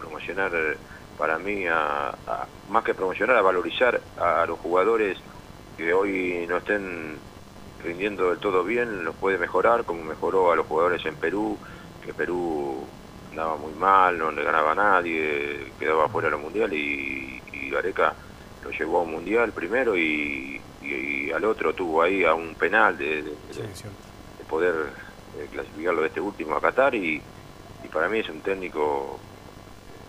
promocionar 0.00 0.50
para 1.16 1.38
mí, 1.38 1.64
a, 1.66 2.14
más 2.70 2.84
que 2.84 2.94
promocionar, 2.94 3.36
a 3.36 3.42
valorizar 3.42 4.00
a 4.18 4.46
los 4.46 4.58
jugadores 4.58 5.18
que 5.78 5.94
hoy 5.94 6.44
no 6.48 6.58
estén 6.58 7.16
rindiendo 7.82 8.30
del 8.30 8.38
todo 8.38 8.64
bien, 8.64 9.04
los 9.04 9.14
puede 9.14 9.38
mejorar, 9.38 9.84
como 9.84 10.02
mejoró 10.02 10.50
a 10.50 10.56
los 10.56 10.66
jugadores 10.66 11.06
en 11.06 11.14
Perú, 11.14 11.56
que 12.04 12.12
Perú 12.12 12.84
andaba 13.30 13.56
muy 13.56 13.72
mal, 13.74 14.18
no 14.18 14.32
le 14.32 14.42
ganaba 14.42 14.72
a 14.72 14.74
nadie, 14.74 15.70
quedaba 15.78 16.08
fuera 16.08 16.26
de 16.26 16.32
los 16.32 16.40
mundiales 16.40 16.76
y, 16.76 17.40
y 17.52 17.70
Gareca 17.70 18.12
lo 18.64 18.70
llevó 18.70 18.98
a 18.98 19.02
un 19.02 19.12
mundial 19.12 19.52
primero 19.52 19.96
y, 19.96 20.60
al 21.34 21.44
otro 21.44 21.74
tuvo 21.74 22.02
ahí 22.02 22.24
a 22.24 22.34
un 22.34 22.54
penal 22.54 22.96
de, 22.96 23.22
de, 23.22 23.34
poder 24.48 24.74
eh, 25.38 25.46
clasificarlo 25.52 26.00
de 26.00 26.06
este 26.08 26.20
último 26.20 26.56
a 26.56 26.60
Qatar 26.60 26.94
y, 26.94 27.22
para 27.92 28.08
mí 28.08 28.18
es 28.18 28.28
un 28.28 28.40
técnico 28.40 29.18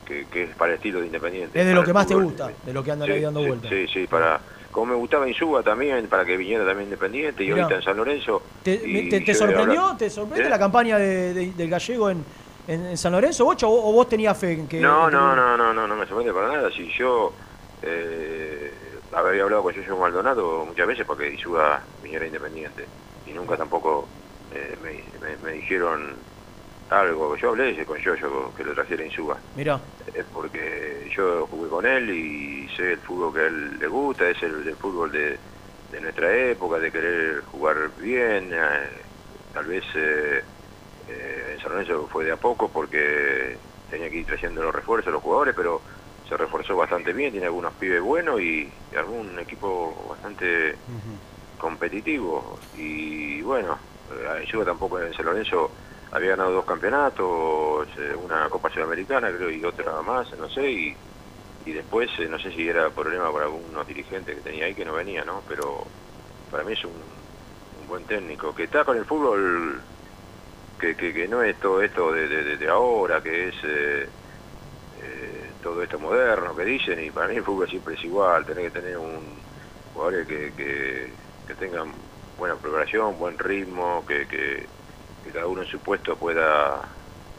que, 0.06 0.26
es 0.34 0.56
para 0.56 0.72
el 0.72 0.78
estilo 0.78 1.00
de 1.02 1.08
Independiente. 1.08 1.60
Es 1.60 1.66
de 1.66 1.74
lo 1.74 1.84
que 1.84 1.94
más 1.94 2.08
te 2.08 2.16
gusta, 2.16 2.52
de 2.66 2.74
lo 2.74 2.84
que 2.84 2.92
anda 2.92 3.06
sí, 3.06 3.20
dando 3.20 3.46
vueltas. 3.46 3.70
Sí, 3.70 3.88
sí, 3.88 4.08
para 4.08 4.40
como 4.72 4.94
me 4.94 4.96
gustaba 4.96 5.28
Insúa 5.28 5.64
también, 5.64 6.08
para 6.08 6.26
que 6.26 6.38
viniera 6.38 6.66
también 6.66 6.88
Independiente 6.88 7.44
y 7.44 7.52
ahorita 7.52 7.76
en 7.76 7.82
San 7.82 7.98
Lorenzo. 7.98 8.42
¿Te, 8.64 8.78
te, 8.78 9.34
sorprendió? 9.34 9.96
¿Te 9.98 10.10
sorprende 10.10 10.48
¿Eh? 10.48 10.50
la 10.50 10.60
campaña 10.60 10.98
de, 10.98 11.52
del 11.52 11.70
gallego 11.70 12.10
en, 12.10 12.24
en, 12.68 12.98
San 12.98 13.12
Lorenzo, 13.12 13.46
Bocha, 13.46 13.68
o, 13.68 13.92
vos 13.92 14.08
tenías 14.08 14.38
fe 14.38 14.54
en 14.54 14.68
que.? 14.68 14.80
No, 14.80 15.10
no, 15.10 15.36
no, 15.36 15.58
no, 15.58 15.74
no, 15.74 15.88
no 15.88 15.96
me 15.96 16.06
sorprende 16.06 16.34
para 16.34 16.50
nada. 16.50 16.72
Si 16.72 16.90
yo 16.92 17.34
eh, 17.82 18.74
había 19.14 19.44
hablado 19.44 19.64
con 19.64 19.74
Yoyo 19.74 19.98
Maldonado 19.98 20.66
muchas 20.66 20.88
veces 20.88 21.06
porque 21.06 21.32
Insúa 21.32 21.82
viniera 22.04 22.26
Independiente 22.26 22.86
y 23.26 23.32
nunca 23.32 23.58
tampoco 23.58 24.08
eh, 24.54 24.76
me, 25.44 25.52
dijeron 25.54 26.16
algo. 26.90 27.36
Yo 27.36 27.50
hablé 27.50 27.86
con 27.86 27.98
Yoyo 27.98 28.54
que 28.56 28.64
lo 28.64 28.74
trajera 28.74 29.06
Insúa. 29.06 29.38
Mira. 29.56 29.80
Es 30.14 30.26
porque 30.34 31.10
yo 31.16 31.48
jugué 31.48 31.70
con 31.70 31.86
él 31.86 32.10
y 32.10 32.70
sé 32.76 32.94
el 32.94 33.00
fútbol 33.00 33.34
que 33.34 33.40
a 33.42 33.48
él 33.48 33.80
le 33.80 33.88
gusta, 33.88 34.30
es 34.30 34.42
el, 34.44 34.76
fútbol 34.76 35.12
de, 35.12 35.38
nuestra 36.02 36.36
época, 36.36 36.80
de 36.80 36.92
querer 36.92 37.42
jugar 37.52 37.78
bien. 38.00 38.50
Eh, 38.54 38.90
tal 39.54 39.66
vez 39.66 39.84
eh, 39.96 40.44
en 41.08 41.60
San 41.62 41.72
Lorenzo 41.72 42.08
fue 42.12 42.26
de 42.26 42.32
a 42.32 42.38
poco 42.38 42.70
porque 42.70 43.58
tenía 43.90 44.10
que 44.10 44.18
ir 44.18 44.26
trayendo 44.26 44.64
los 44.64 44.74
refuerzos, 44.74 45.12
los 45.12 45.22
jugadores, 45.22 45.56
pero 45.56 45.82
se 46.28 46.38
reforzó 46.38 46.76
bastante 46.76 47.12
bien, 47.12 47.32
tiene 47.32 47.48
algunos 47.48 47.74
pibes 47.74 48.02
buenos 48.02 48.40
y, 48.40 48.72
algún 48.96 49.38
equipo 49.40 50.08
bastante 50.10 50.76
competitivo. 51.58 52.60
Y 52.78 53.42
bueno, 53.42 53.78
yo 54.52 54.66
tampoco 54.66 55.00
en 55.00 55.14
San 55.14 55.26
Lorenzo 55.26 55.72
había 56.12 56.32
ganado 56.32 56.52
dos 56.52 56.66
campeonatos, 56.66 57.88
eh, 57.98 58.16
una 58.16 58.50
Copa 58.50 58.70
Sudamericana 58.70 59.32
creo 59.32 59.50
y 59.52 59.64
otra 59.64 60.02
más, 60.02 60.36
no 60.38 60.50
sé, 60.50 60.70
y, 60.72 60.98
después 61.66 62.10
eh, 62.18 62.28
no 62.28 62.40
sé 62.40 62.52
si 62.52 62.68
era 62.68 62.90
problema 62.90 63.32
para 63.32 63.46
algunos 63.46 63.86
dirigentes 63.86 64.36
que 64.36 64.42
tenía 64.42 64.66
ahí 64.66 64.74
que 64.74 64.86
no 64.86 64.94
venía, 64.94 65.24
¿no? 65.24 65.44
Pero 65.48 65.86
para 66.50 66.64
mí 66.64 66.74
es 66.74 66.84
un, 66.84 66.94
un 67.82 67.88
buen 67.88 68.06
técnico, 68.06 68.56
que 68.56 68.64
está 68.64 68.84
con 68.84 68.98
el 68.98 69.06
fútbol 69.06 69.80
que, 70.80 70.96
que, 70.96 71.28
no 71.28 71.44
es 71.44 71.60
todo 71.60 71.82
esto 71.82 72.12
de, 72.14 72.68
ahora, 72.70 73.22
que 73.22 73.50
es 73.50 73.56
eh, 73.64 74.08
eh, 75.04 75.52
todo 75.62 75.84
esto 75.84 76.00
moderno 76.00 76.56
que 76.56 76.66
dicen, 76.66 77.04
y 77.04 77.12
para 77.12 77.28
mí 77.28 77.36
el 77.36 77.44
fútbol 77.44 77.70
siempre 77.70 77.96
es 77.96 78.04
igual, 78.04 78.46
tener 78.46 78.72
que 78.72 78.80
tener 78.80 78.98
un 78.98 79.20
jugadores 79.94 80.28
que, 80.28 80.54
que, 80.56 81.56
tengan 81.56 81.92
buena 82.38 82.56
preparación, 82.56 83.20
buen 83.20 83.38
ritmo, 83.38 84.06
que, 84.08 84.26
que, 84.28 84.66
cada 85.32 85.48
uno 85.48 85.62
en 85.62 85.68
su 85.68 85.80
puesto 85.80 86.16
pueda 86.16 86.82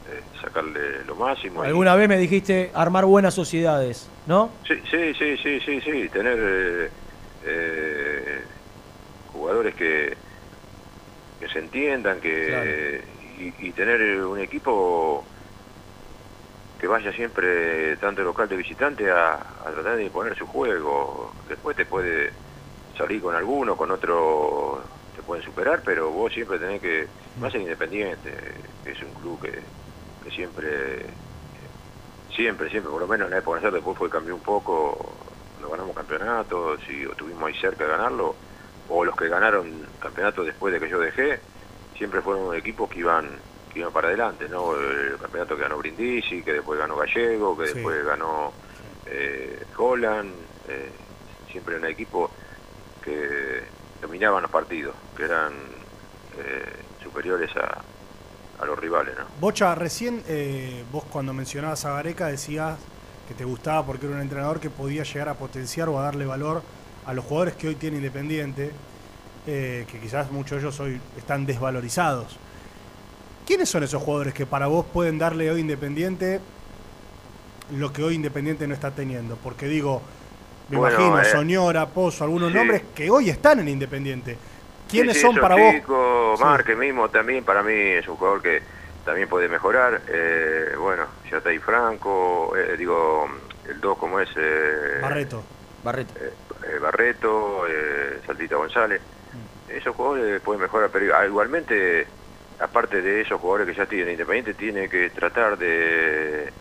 eh, 0.09 0.21
sacarle 0.41 1.05
lo 1.05 1.15
máximo. 1.15 1.63
Alguna 1.63 1.95
vez 1.97 2.09
me 2.09 2.19
dijiste 2.19 2.71
armar 2.75 3.05
buenas 3.05 3.35
sociedades, 3.35 4.09
¿no? 4.27 4.51
Sí, 4.67 4.75
sí, 4.91 5.15
sí, 5.15 5.37
sí, 5.37 5.61
sí, 5.61 5.81
sí. 5.81 6.09
tener 6.09 6.91
jugadores 9.33 9.75
que, 9.75 10.17
que 11.41 11.49
se 11.49 11.59
entiendan, 11.59 12.21
que 12.21 13.03
y, 13.41 13.73
tener 13.73 14.25
un 14.25 14.39
equipo 14.39 15.25
que 16.79 16.87
vaya 16.87 17.13
siempre, 17.13 17.97
tanto 17.97 18.23
local 18.23 18.49
de 18.49 18.57
visitante, 18.57 19.11
a, 19.11 19.39
tratar 19.73 19.97
de 19.97 20.05
imponer 20.05 20.37
su 20.37 20.47
juego. 20.47 21.33
Después 21.49 21.77
te 21.77 21.87
puede 21.87 22.33
salir 22.97 23.21
con 23.21 23.35
alguno, 23.35 23.77
con 23.77 23.91
otro 23.91 24.83
pueden 25.23 25.45
superar, 25.45 25.83
pero 25.85 26.11
vos 26.11 26.33
siempre 26.33 26.59
tenés 26.59 26.81
que, 26.81 27.07
más 27.39 27.55
en 27.55 27.63
Independiente, 27.63 28.33
que 28.85 28.93
es 28.93 29.03
un 29.03 29.13
club 29.15 29.41
que, 29.41 30.31
siempre, 30.31 31.07
siempre, 32.35 32.71
siempre, 32.71 32.91
por 32.91 33.01
lo 33.01 33.09
menos 33.09 33.27
en 33.27 33.33
la 33.33 33.39
época 33.39 33.61
de 33.61 33.71
después 33.71 33.99
fue 33.99 34.11
cambió 34.11 34.35
un 34.35 34.43
poco, 34.43 35.15
cuando 35.53 35.71
ganamos 35.71 35.97
campeonatos 35.97 36.81
y 36.89 37.03
estuvimos 37.03 37.45
ahí 37.45 37.55
cerca 37.61 37.85
de 37.85 37.91
ganarlo, 37.91 38.35
o 38.89 39.05
los 39.05 39.17
que 39.17 39.29
ganaron 39.29 39.87
campeonatos 40.01 40.47
después 40.47 40.73
de 40.73 40.81
que 40.81 40.89
yo 40.89 40.99
dejé, 40.99 41.41
siempre 41.97 42.21
fueron 42.21 42.55
equipos 42.55 42.89
que 42.89 43.01
iban 43.01 43.29
que 43.73 43.79
iban 43.81 43.93
para 43.93 44.09
adelante, 44.09 44.49
¿no? 44.49 44.75
El 44.75 45.17
campeonato 45.19 45.55
que 45.55 45.63
ganó 45.63 45.79
Brindisi, 45.79 46.43
que 46.43 46.55
después 46.55 46.79
ganó 46.79 46.97
Gallego, 46.97 47.57
que 47.57 47.73
después 47.73 48.05
ganó 48.05 48.53
eh, 49.07 49.65
Holland, 49.77 50.33
eh, 50.69 50.91
siempre 51.51 51.77
un 51.77 51.87
equipo 51.87 52.31
que 53.03 53.63
dominaban 54.21 54.43
los 54.43 54.51
partidos, 54.51 54.95
que 55.17 55.25
eran 55.25 55.53
eh, 56.39 56.65
superiores 57.03 57.51
a, 57.57 57.81
a, 58.63 58.67
los 58.67 58.79
rivales, 58.79 59.15
¿no? 59.19 59.25
Bocha, 59.41 59.75
recién 59.75 60.23
eh, 60.29 60.85
vos 60.93 61.05
cuando 61.05 61.33
mencionabas 61.33 61.87
a 61.87 61.95
Gareca 61.95 62.27
decías 62.27 62.77
que 63.27 63.33
te 63.33 63.47
gustaba 63.47 63.87
porque 63.87 64.05
era 64.05 64.17
un 64.17 64.21
entrenador 64.21 64.61
que 64.61 64.69
podía 64.69 65.05
llegar 65.05 65.31
a 65.31 65.35
potenciar 65.35 65.89
o 65.89 65.99
a 65.99 66.03
darle 66.03 66.27
valor 66.27 66.63
a 67.07 67.15
los 67.15 67.25
jugadores 67.25 67.55
que 67.55 67.69
hoy 67.69 67.77
tiene 67.77 67.97
Independiente 67.97 68.73
eh, 69.47 69.87
que 69.91 69.99
quizás 69.99 70.31
muchos 70.31 70.61
de 70.61 70.69
ellos 70.69 70.81
hoy 70.81 71.01
están 71.17 71.47
desvalorizados. 71.47 72.37
¿Quiénes 73.47 73.71
son 73.71 73.85
esos 73.85 74.03
jugadores 74.03 74.35
que 74.35 74.45
para 74.45 74.67
vos 74.67 74.85
pueden 74.93 75.19
darle 75.19 75.51
hoy 75.51 75.63
Independiente 75.63 76.41
lo 77.75 77.91
que 77.91 78.03
hoy 78.03 78.17
Independiente 78.17 78.67
no 78.69 78.75
está 78.75 78.91
teniendo? 78.91 79.37
Porque 79.37 79.67
digo, 79.67 80.03
me 80.71 80.77
imagino, 80.77 81.21
eh, 81.21 81.25
Soñora, 81.25 81.87
Pozo, 81.87 82.25
algunos 82.25 82.53
nombres 82.53 82.83
que 82.95 83.11
hoy 83.11 83.31
están 83.31 83.61
en 83.61 83.69
Independiente. 83.69 84.37
¿Quiénes 84.89 85.21
son 85.21 85.37
para 85.37 85.57
vos? 85.57 86.41
Marque 86.41 86.75
mismo 86.75 87.09
también 87.09 87.45
para 87.45 87.63
mí 87.63 87.75
es 87.75 88.09
un 88.09 88.17
jugador 88.17 88.43
que 88.43 88.63
también 89.05 89.29
puede 89.29 89.49
mejorar. 89.49 90.01
Eh, 90.09 90.75
bueno, 90.79 91.05
ya 91.31 91.39
está 91.39 91.51
ahí 91.51 91.59
Franco, 91.59 92.57
eh, 92.57 92.77
digo, 92.77 93.29
el 93.69 93.81
2 93.81 93.99
como 93.99 94.21
es... 94.21 94.31
Barreto. 95.01 95.43
Barreto. 95.85 96.15
Barreto, 96.81 97.65
Saltita 98.27 98.57
González 98.57 99.01
esos 99.71 99.95
jugadores 99.95 100.41
pueden 100.43 100.63
mejorar, 100.63 100.91
pero 100.93 101.17
ah, 101.17 101.27
igualmente, 101.27 102.07
aparte 102.59 103.03
de 103.03 103.21
esos 103.21 103.41
jugadores 103.41 103.69
que 103.69 103.75
ya 103.75 103.87
tienen 103.87 104.13
Independiente, 104.13 104.55
tiene 104.55 104.89
que 104.89 105.11
tratar 105.11 105.57
de 105.57 106.53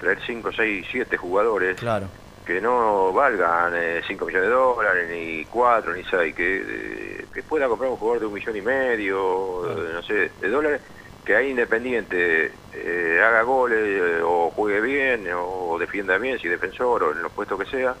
traer 0.00 0.18
5, 0.26 0.50
6, 0.52 0.86
7 0.90 1.16
jugadores 1.16 1.78
claro. 1.78 2.08
Que 2.46 2.60
no 2.60 3.12
valgan 3.12 3.72
5 4.06 4.24
eh, 4.24 4.26
millones 4.26 4.48
de 4.48 4.54
dólares, 4.54 5.08
ni 5.10 5.44
4, 5.46 5.94
ni 5.94 6.04
6, 6.04 6.34
que, 6.34 6.56
eh, 6.56 7.26
que 7.34 7.42
pueda 7.42 7.66
comprar 7.66 7.90
un 7.90 7.96
jugador 7.96 8.20
de 8.20 8.26
un 8.26 8.34
millón 8.34 8.56
y 8.56 8.62
medio, 8.62 9.62
no 9.92 10.02
sé, 10.02 10.30
de 10.40 10.48
dólares, 10.48 10.80
que 11.24 11.34
ahí 11.34 11.50
Independiente 11.50 12.52
eh, 12.72 13.20
haga 13.20 13.42
goles 13.42 14.22
o 14.24 14.52
juegue 14.52 14.80
bien 14.80 15.26
o 15.34 15.76
defienda 15.76 16.18
bien, 16.18 16.38
si 16.38 16.46
defensor 16.46 17.02
o 17.02 17.12
en 17.12 17.22
los 17.22 17.32
puestos 17.32 17.58
que 17.58 17.66
sea, 17.66 17.96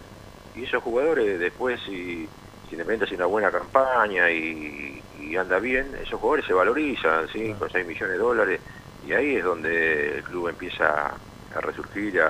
y 0.54 0.62
esos 0.62 0.82
jugadores 0.82 1.40
después 1.40 1.80
si 1.84 2.28
si 2.68 2.74
Independiente 2.74 3.04
hace 3.04 3.14
una 3.16 3.26
buena 3.26 3.50
campaña 3.50 4.30
y, 4.30 5.02
anda 5.36 5.58
bien, 5.58 5.88
esos 6.02 6.18
jugadores 6.20 6.46
se 6.46 6.54
valorizan, 6.54 7.28
5 7.28 7.64
o 7.64 7.68
6 7.68 7.86
millones 7.86 8.12
de 8.12 8.18
dólares, 8.18 8.60
y 9.06 9.12
ahí 9.12 9.36
es 9.36 9.44
donde 9.44 10.18
el 10.18 10.22
club 10.22 10.48
empieza 10.48 11.12
a 11.54 11.60
resurgir, 11.60 12.22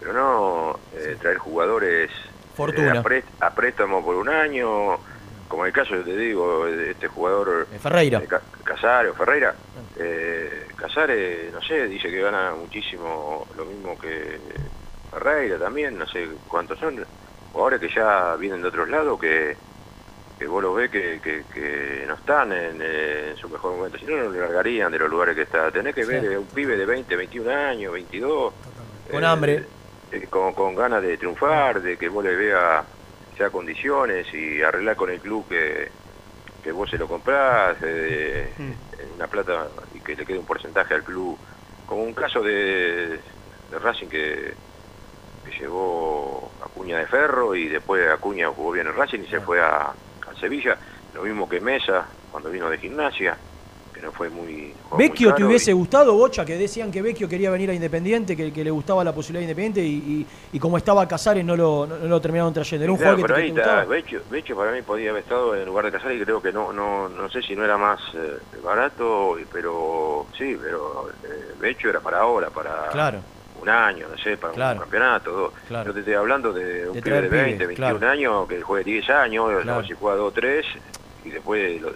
pero 0.00 0.12
no 0.12 0.80
eh, 0.96 1.16
traer 1.20 1.38
jugadores 1.38 2.10
eh, 2.58 3.22
a, 3.40 3.50
préstamo 3.54 4.04
por 4.04 4.16
un 4.16 4.28
año, 4.28 4.98
como 5.46 5.64
en 5.64 5.68
el 5.68 5.72
caso, 5.72 5.94
yo 5.94 6.02
te 6.02 6.16
digo, 6.16 6.66
de 6.66 6.92
este 6.92 7.06
jugador... 7.08 7.66
Ferreira. 7.78 8.22
Casares 8.64 9.12
o 9.12 9.14
Ferreira. 9.14 9.54
Eh, 9.96 10.66
Casares, 10.76 11.52
no 11.52 11.62
sé, 11.62 11.86
dice 11.86 12.10
que 12.10 12.20
gana 12.20 12.54
muchísimo 12.54 13.46
lo 13.56 13.64
mismo 13.66 13.98
que 13.98 14.38
Ferreira 15.10 15.58
también, 15.58 15.98
no 15.98 16.06
sé 16.06 16.28
cuántos 16.48 16.78
son, 16.78 17.04
jugadores 17.52 17.80
que 17.80 17.94
ya 17.94 18.36
vienen 18.36 18.62
de 18.62 18.68
otros 18.68 18.88
lados, 18.88 19.20
que 19.20 19.56
que 20.40 20.46
vos 20.46 20.62
lo 20.62 20.72
ves 20.72 20.90
que, 20.90 22.04
no 22.08 22.14
están 22.14 22.50
en, 22.50 23.36
su 23.36 23.46
mejor 23.50 23.76
momento, 23.76 23.98
si 23.98 24.06
no, 24.06 24.16
no 24.16 24.30
lo 24.30 24.40
largarían 24.40 24.90
de 24.90 24.98
los 24.98 25.10
lugares 25.10 25.36
que 25.36 25.42
está. 25.42 25.70
Tenés 25.70 25.94
que 25.94 26.06
ver 26.06 26.38
un 26.38 26.46
pibe 26.46 26.78
de 26.78 26.86
20, 26.86 27.14
21 27.14 27.50
años, 27.50 27.92
22. 27.92 28.54
Con 29.10 29.22
hambre. 29.22 29.66
Eh, 30.12 30.16
eh, 30.22 30.26
con, 30.28 30.74
ganas 30.74 31.02
de 31.02 31.16
triunfar, 31.16 31.80
de 31.80 31.96
que 31.96 32.08
vos 32.08 32.24
le 32.24 32.34
veas 32.34 32.84
ya 33.38 33.50
condiciones 33.50 34.32
y 34.34 34.62
arreglar 34.62 34.96
con 34.96 35.10
el 35.10 35.20
club 35.20 35.48
que, 35.48 35.88
que 36.62 36.72
vos 36.72 36.90
se 36.90 36.98
lo 36.98 37.08
comprás, 37.08 37.76
eh, 37.82 38.52
mm. 38.56 39.00
en 39.00 39.12
una 39.16 39.26
plata 39.26 39.68
y 39.94 40.00
que 40.00 40.16
le 40.16 40.26
quede 40.26 40.38
un 40.38 40.46
porcentaje 40.46 40.94
al 40.94 41.04
club. 41.04 41.38
Como 41.86 42.02
un 42.02 42.14
caso 42.14 42.42
de, 42.42 43.18
de 43.70 43.78
Racing 43.78 44.08
que, 44.08 44.54
que 45.44 45.58
llevó 45.58 46.50
Acuña 46.64 46.98
de 46.98 47.06
Ferro 47.06 47.54
y 47.54 47.68
después 47.68 48.08
Acuña 48.08 48.48
jugó 48.48 48.72
bien 48.72 48.86
en 48.86 48.94
Racing 48.94 49.20
y 49.20 49.26
se 49.26 49.40
fue 49.40 49.60
a, 49.60 49.92
Sevilla, 50.38 50.78
lo 51.12 51.22
mismo 51.22 51.46
que 51.46 51.60
Mesa 51.60 52.06
cuando 52.30 52.48
vino 52.50 52.70
de 52.70 52.78
gimnasia, 52.78 53.36
no 54.00 54.12
fue 54.12 54.30
muy. 54.30 54.72
¿Vecchio 54.96 55.34
te 55.34 55.44
hubiese 55.44 55.72
gustado, 55.72 56.14
Bocha? 56.14 56.44
Que 56.44 56.56
decían 56.56 56.90
que 56.90 57.02
Vecchio 57.02 57.28
quería 57.28 57.50
venir 57.50 57.70
a 57.70 57.74
Independiente, 57.74 58.36
que, 58.36 58.64
le 58.64 58.70
gustaba 58.70 59.04
la 59.04 59.14
posibilidad 59.14 59.40
de 59.40 59.52
Independiente 59.52 59.84
y, 59.84 60.26
y, 60.52 60.58
como 60.58 60.76
estaba 60.76 61.06
Casares 61.06 61.44
no 61.44 61.56
lo, 61.56 61.86
no, 61.86 61.96
lo 61.96 62.20
terminaron 62.20 62.52
trayendo. 62.52 62.84
Era 62.84 62.92
un 62.92 62.98
juego 62.98 63.26
que, 63.26 63.32
ahí 63.32 63.48
está, 63.48 63.84
Vecchio, 63.84 64.56
para 64.56 64.72
mí 64.72 64.82
podía 64.82 65.10
haber 65.10 65.22
estado 65.22 65.54
en 65.54 65.64
lugar 65.66 65.86
de 65.86 65.92
Casares 65.92 66.20
y 66.20 66.24
creo 66.24 66.42
que 66.42 66.52
no, 66.52 66.72
no, 66.72 67.08
no 67.08 67.30
sé 67.30 67.42
si 67.42 67.54
no 67.54 67.64
era 67.64 67.76
más 67.78 68.00
eh, 68.14 68.38
barato, 68.62 69.36
pero 69.52 70.26
sí, 70.36 70.56
pero 70.60 71.10
eh, 71.24 71.54
Vecchio 71.60 71.90
era 71.90 72.00
para 72.00 72.20
ahora, 72.20 72.50
para. 72.50 72.88
Claro 72.88 73.20
un 73.60 73.68
año, 73.68 74.06
no 74.10 74.16
sé, 74.16 74.36
para 74.36 74.72
un 74.72 74.78
campeonato. 74.78 75.52
Yo 75.68 75.92
te 75.92 75.98
estoy 76.00 76.14
hablando 76.14 76.52
de 76.52 76.88
un 76.88 77.00
pibe 77.00 77.22
de 77.22 77.28
20, 77.28 77.66
21 77.66 78.08
años 78.08 78.48
que 78.48 78.62
juegue 78.62 78.84
10 78.84 79.10
años, 79.10 79.66
o 79.66 79.84
si 79.84 79.92
juega 79.92 80.16
2 80.16 80.28
o 80.28 80.32
3 80.32 80.66
y 81.24 81.30
después 81.30 81.80
lo, 81.80 81.92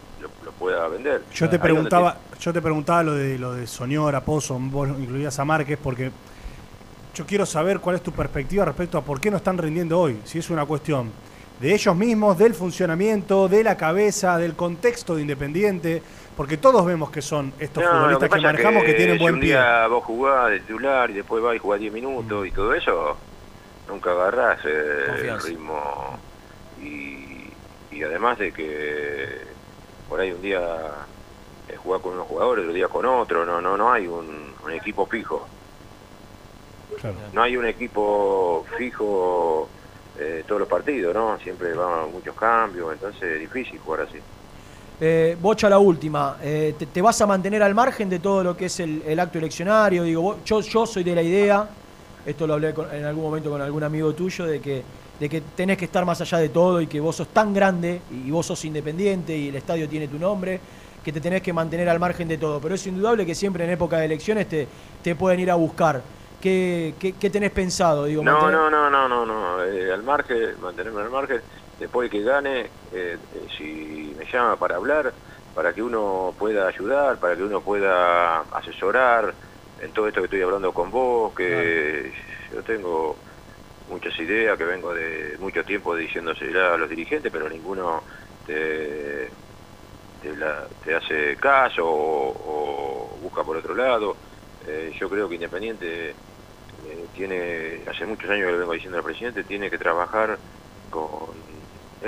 pueda 0.59 0.87
vender. 0.88 1.23
Yo 1.33 1.49
te 1.49 1.59
preguntaba, 1.59 2.16
yo 2.38 2.52
te 2.52 2.62
preguntaba 2.62 3.02
lo 3.02 3.14
de 3.14 3.38
lo 3.38 3.54
de 3.54 3.66
Soñora, 3.66 4.21
Pozo, 4.23 4.59
vos 4.59 4.88
incluías 4.88 5.38
a 5.38 5.45
Márquez 5.45 5.78
porque 5.83 6.11
yo 7.14 7.26
quiero 7.26 7.47
saber 7.47 7.81
cuál 7.81 7.97
es 7.97 8.02
tu 8.02 8.12
perspectiva 8.12 8.64
respecto 8.64 8.99
a 8.99 9.02
por 9.02 9.21
qué 9.21 9.31
no 9.31 9.37
están 9.37 9.59
rindiendo 9.59 9.99
hoy, 9.99 10.21
si 10.25 10.38
es 10.38 10.50
una 10.50 10.64
cuestión 10.66 11.11
de 11.61 11.73
ellos 11.73 11.95
mismos, 11.95 12.37
del 12.37 12.54
funcionamiento, 12.54 13.49
de 13.49 13.62
la 13.62 13.76
cabeza, 13.76 14.37
del 14.38 14.54
contexto 14.54 15.14
de 15.14 15.23
Independiente, 15.23 16.02
porque 16.37 16.57
todos 16.57 16.85
vemos 16.85 17.11
que 17.11 17.23
son 17.23 17.52
estos 17.59 17.85
futbolistas 17.85 18.28
que, 18.28 18.40
manejamos 18.40 18.85
que, 18.85 18.95
tienen 18.95 19.19
buen 19.19 19.38
pie. 19.38 19.50
día 19.50 19.87
vos 19.87 20.04
jugás 20.04 20.50
de 20.50 20.61
titular 20.61 21.11
y 21.11 21.14
después 21.14 21.43
vas 21.43 21.54
y 21.54 21.59
jugás 21.59 21.81
10 21.81 21.93
minutos 21.93 22.43
mm. 22.43 22.47
y 22.47 22.50
todo 22.50 22.75
eso, 22.75 23.16
nunca 23.88 24.11
agarrás 24.11 24.59
eh, 24.64 25.28
el 25.28 25.40
ritmo 25.40 26.19
y, 26.83 27.13
y 27.94 28.02
además 28.02 28.38
de 28.38 28.52
que 28.52 29.28
por 30.08 30.20
ahí 30.20 30.32
un 30.32 30.42
día 30.42 30.60
eh, 31.68 31.76
jugar 31.76 32.00
con 32.00 32.14
unos 32.14 32.26
jugadores, 32.26 32.64
otro 32.64 32.74
día 32.74 32.88
con 32.88 33.06
otro, 33.06 33.46
no, 33.46 33.60
no, 33.60 33.76
no 33.76 33.92
hay 33.92 34.06
un, 34.06 34.52
equipo 34.72 35.06
fijo. 35.06 35.46
No 37.32 37.42
hay 37.42 37.56
un 37.56 37.66
equipo 37.66 38.64
fijo 38.76 39.68
eh, 40.18 40.44
todos 40.46 40.60
los 40.60 40.68
partidos, 40.68 41.14
¿no? 41.14 41.38
Siempre 41.38 41.74
van 41.74 42.10
muchos 42.12 42.34
cambios, 42.34 42.92
entonces 42.92 43.22
es 43.22 43.40
difícil 43.40 43.78
jugar 43.78 44.02
así. 44.02 44.18
Eh, 45.00 45.36
Bocha, 45.40 45.68
la 45.68 45.78
última. 45.78 46.38
Eh, 46.42 46.74
te, 46.92 47.02
vas 47.02 47.20
a 47.20 47.26
mantener 47.26 47.62
al 47.62 47.74
margen 47.74 48.08
de 48.08 48.18
todo 48.18 48.44
lo 48.44 48.56
que 48.56 48.66
es 48.66 48.80
el, 48.80 49.18
acto 49.18 49.38
eleccionario? 49.38 50.04
Digo, 50.04 50.38
yo, 50.44 50.60
yo 50.60 50.86
soy 50.86 51.04
de 51.04 51.14
la 51.14 51.22
idea, 51.22 51.68
esto 52.24 52.46
lo 52.46 52.54
hablé 52.54 52.74
en 52.92 53.04
algún 53.04 53.24
momento 53.24 53.50
con 53.50 53.60
algún 53.60 53.82
amigo 53.82 54.14
tuyo, 54.14 54.46
de 54.46 54.60
que 54.60 54.82
de 55.18 55.28
que 55.28 55.40
tenés 55.40 55.78
que 55.78 55.85
estar 55.85 56.04
más 56.04 56.21
allá 56.21 56.38
de 56.38 56.49
todo 56.49 56.80
y 56.80 56.87
que 56.87 57.00
vos 57.00 57.16
sos 57.16 57.28
tan 57.28 57.54
grande 57.54 58.00
y 58.11 58.30
vos 58.30 58.47
sos 58.47 58.64
independiente 58.64 59.37
y 59.37 59.49
el 59.49 59.56
estadio 59.56 59.88
tiene 59.88 60.09
tu 60.09 60.18
nombre, 60.18 60.61
que 61.04 61.12
te 61.12 61.21
tenés 61.21 61.42
que 61.42 61.52
mantener 61.52 61.88
al 61.88 62.00
margen 62.00 62.26
de 62.26 62.38
todo. 62.38 62.61
Pero 62.61 62.75
es 62.75 62.87
indudable 62.87 63.25
que 63.25 63.35
siempre 63.35 63.64
en 63.64 63.71
época 63.71 63.99
de 63.99 64.06
elecciones 64.06 64.49
te, 64.49 64.66
te 65.02 65.14
pueden 65.14 65.40
ir 65.40 65.50
a 65.50 65.54
buscar. 65.54 66.02
¿Qué, 66.40 66.94
qué, 66.99 67.30
tenés 67.30 67.52
pensado? 67.52 68.04
Digo, 68.04 68.23
no, 68.23 68.50
no, 68.50 68.68
no, 68.68 68.90
no, 68.90 69.09
no, 69.09 69.25
no, 69.25 69.64
eh, 69.64 69.90
al 69.90 70.02
margen, 70.02 70.61
mantenerme 70.61 71.00
al 71.00 71.09
margen, 71.09 71.40
después 71.80 72.11
de 72.11 72.18
que 72.18 72.23
gane, 72.23 72.61
eh, 72.61 72.68
eh, 72.92 73.18
si 73.56 74.14
me 74.18 74.26
llama 74.30 74.56
para 74.56 74.76
hablar, 74.76 75.11
para 75.54 75.73
que 75.73 75.83
uno 75.83 76.35
pueda 76.38 76.68
ayudar, 76.68 77.16
para 77.16 77.35
que 77.35 77.42
uno 77.44 77.62
pueda 77.62 78.40
asesorar 78.52 79.33
en 79.80 79.90
todo 79.92 80.06
esto 80.06 80.21
que 80.21 80.26
estoy 80.26 80.42
hablando 80.42 80.73
con 80.73 80.90
vos, 80.90 81.33
que 81.35 82.12
yo 82.52 82.62
tengo 82.62 83.16
muchas 83.88 84.18
ideas 84.18 84.56
que 84.56 84.64
vengo 84.64 84.94
de 84.94 85.36
mucho 85.38 85.64
tiempo 85.64 85.94
diciéndose 85.94 86.46
a 86.58 86.76
los 86.76 86.88
dirigentes, 86.88 87.30
pero 87.30 87.48
ninguno 87.48 88.02
te, 88.46 89.28
te, 90.84 90.94
hace 90.94 91.36
caso 91.36 91.82
o, 91.86 93.18
busca 93.22 93.42
por 93.44 93.56
otro 93.56 93.74
lado. 93.74 94.16
Eh, 94.66 94.94
yo 94.98 95.08
creo 95.10 95.28
que 95.28 95.34
Independiente 95.34 96.10
eh, 96.10 97.06
tiene, 97.14 97.82
hace 97.88 98.06
muchos 98.06 98.30
años 98.30 98.46
que 98.46 98.52
le 98.52 98.58
vengo 98.58 98.72
diciendo 98.72 98.98
al 98.98 99.04
presidente, 99.04 99.44
tiene 99.44 99.70
que 99.70 99.78
trabajar 99.78 100.38
con 100.90 101.34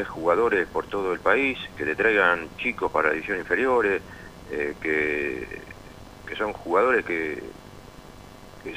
jugadores 0.05 0.67
por 0.69 0.87
todo 0.87 1.13
el 1.13 1.21
país, 1.21 1.59
que 1.77 1.87
le 1.87 1.95
traigan 1.95 2.49
chicos 2.59 2.93
para 2.93 3.11
divisiones 3.13 3.43
inferiores, 3.43 4.03
eh, 4.51 4.75
que, 4.81 5.63
que 6.27 6.37
son 6.37 6.53
jugadores 6.53 7.05
que, 7.05 7.43
que 8.63 8.75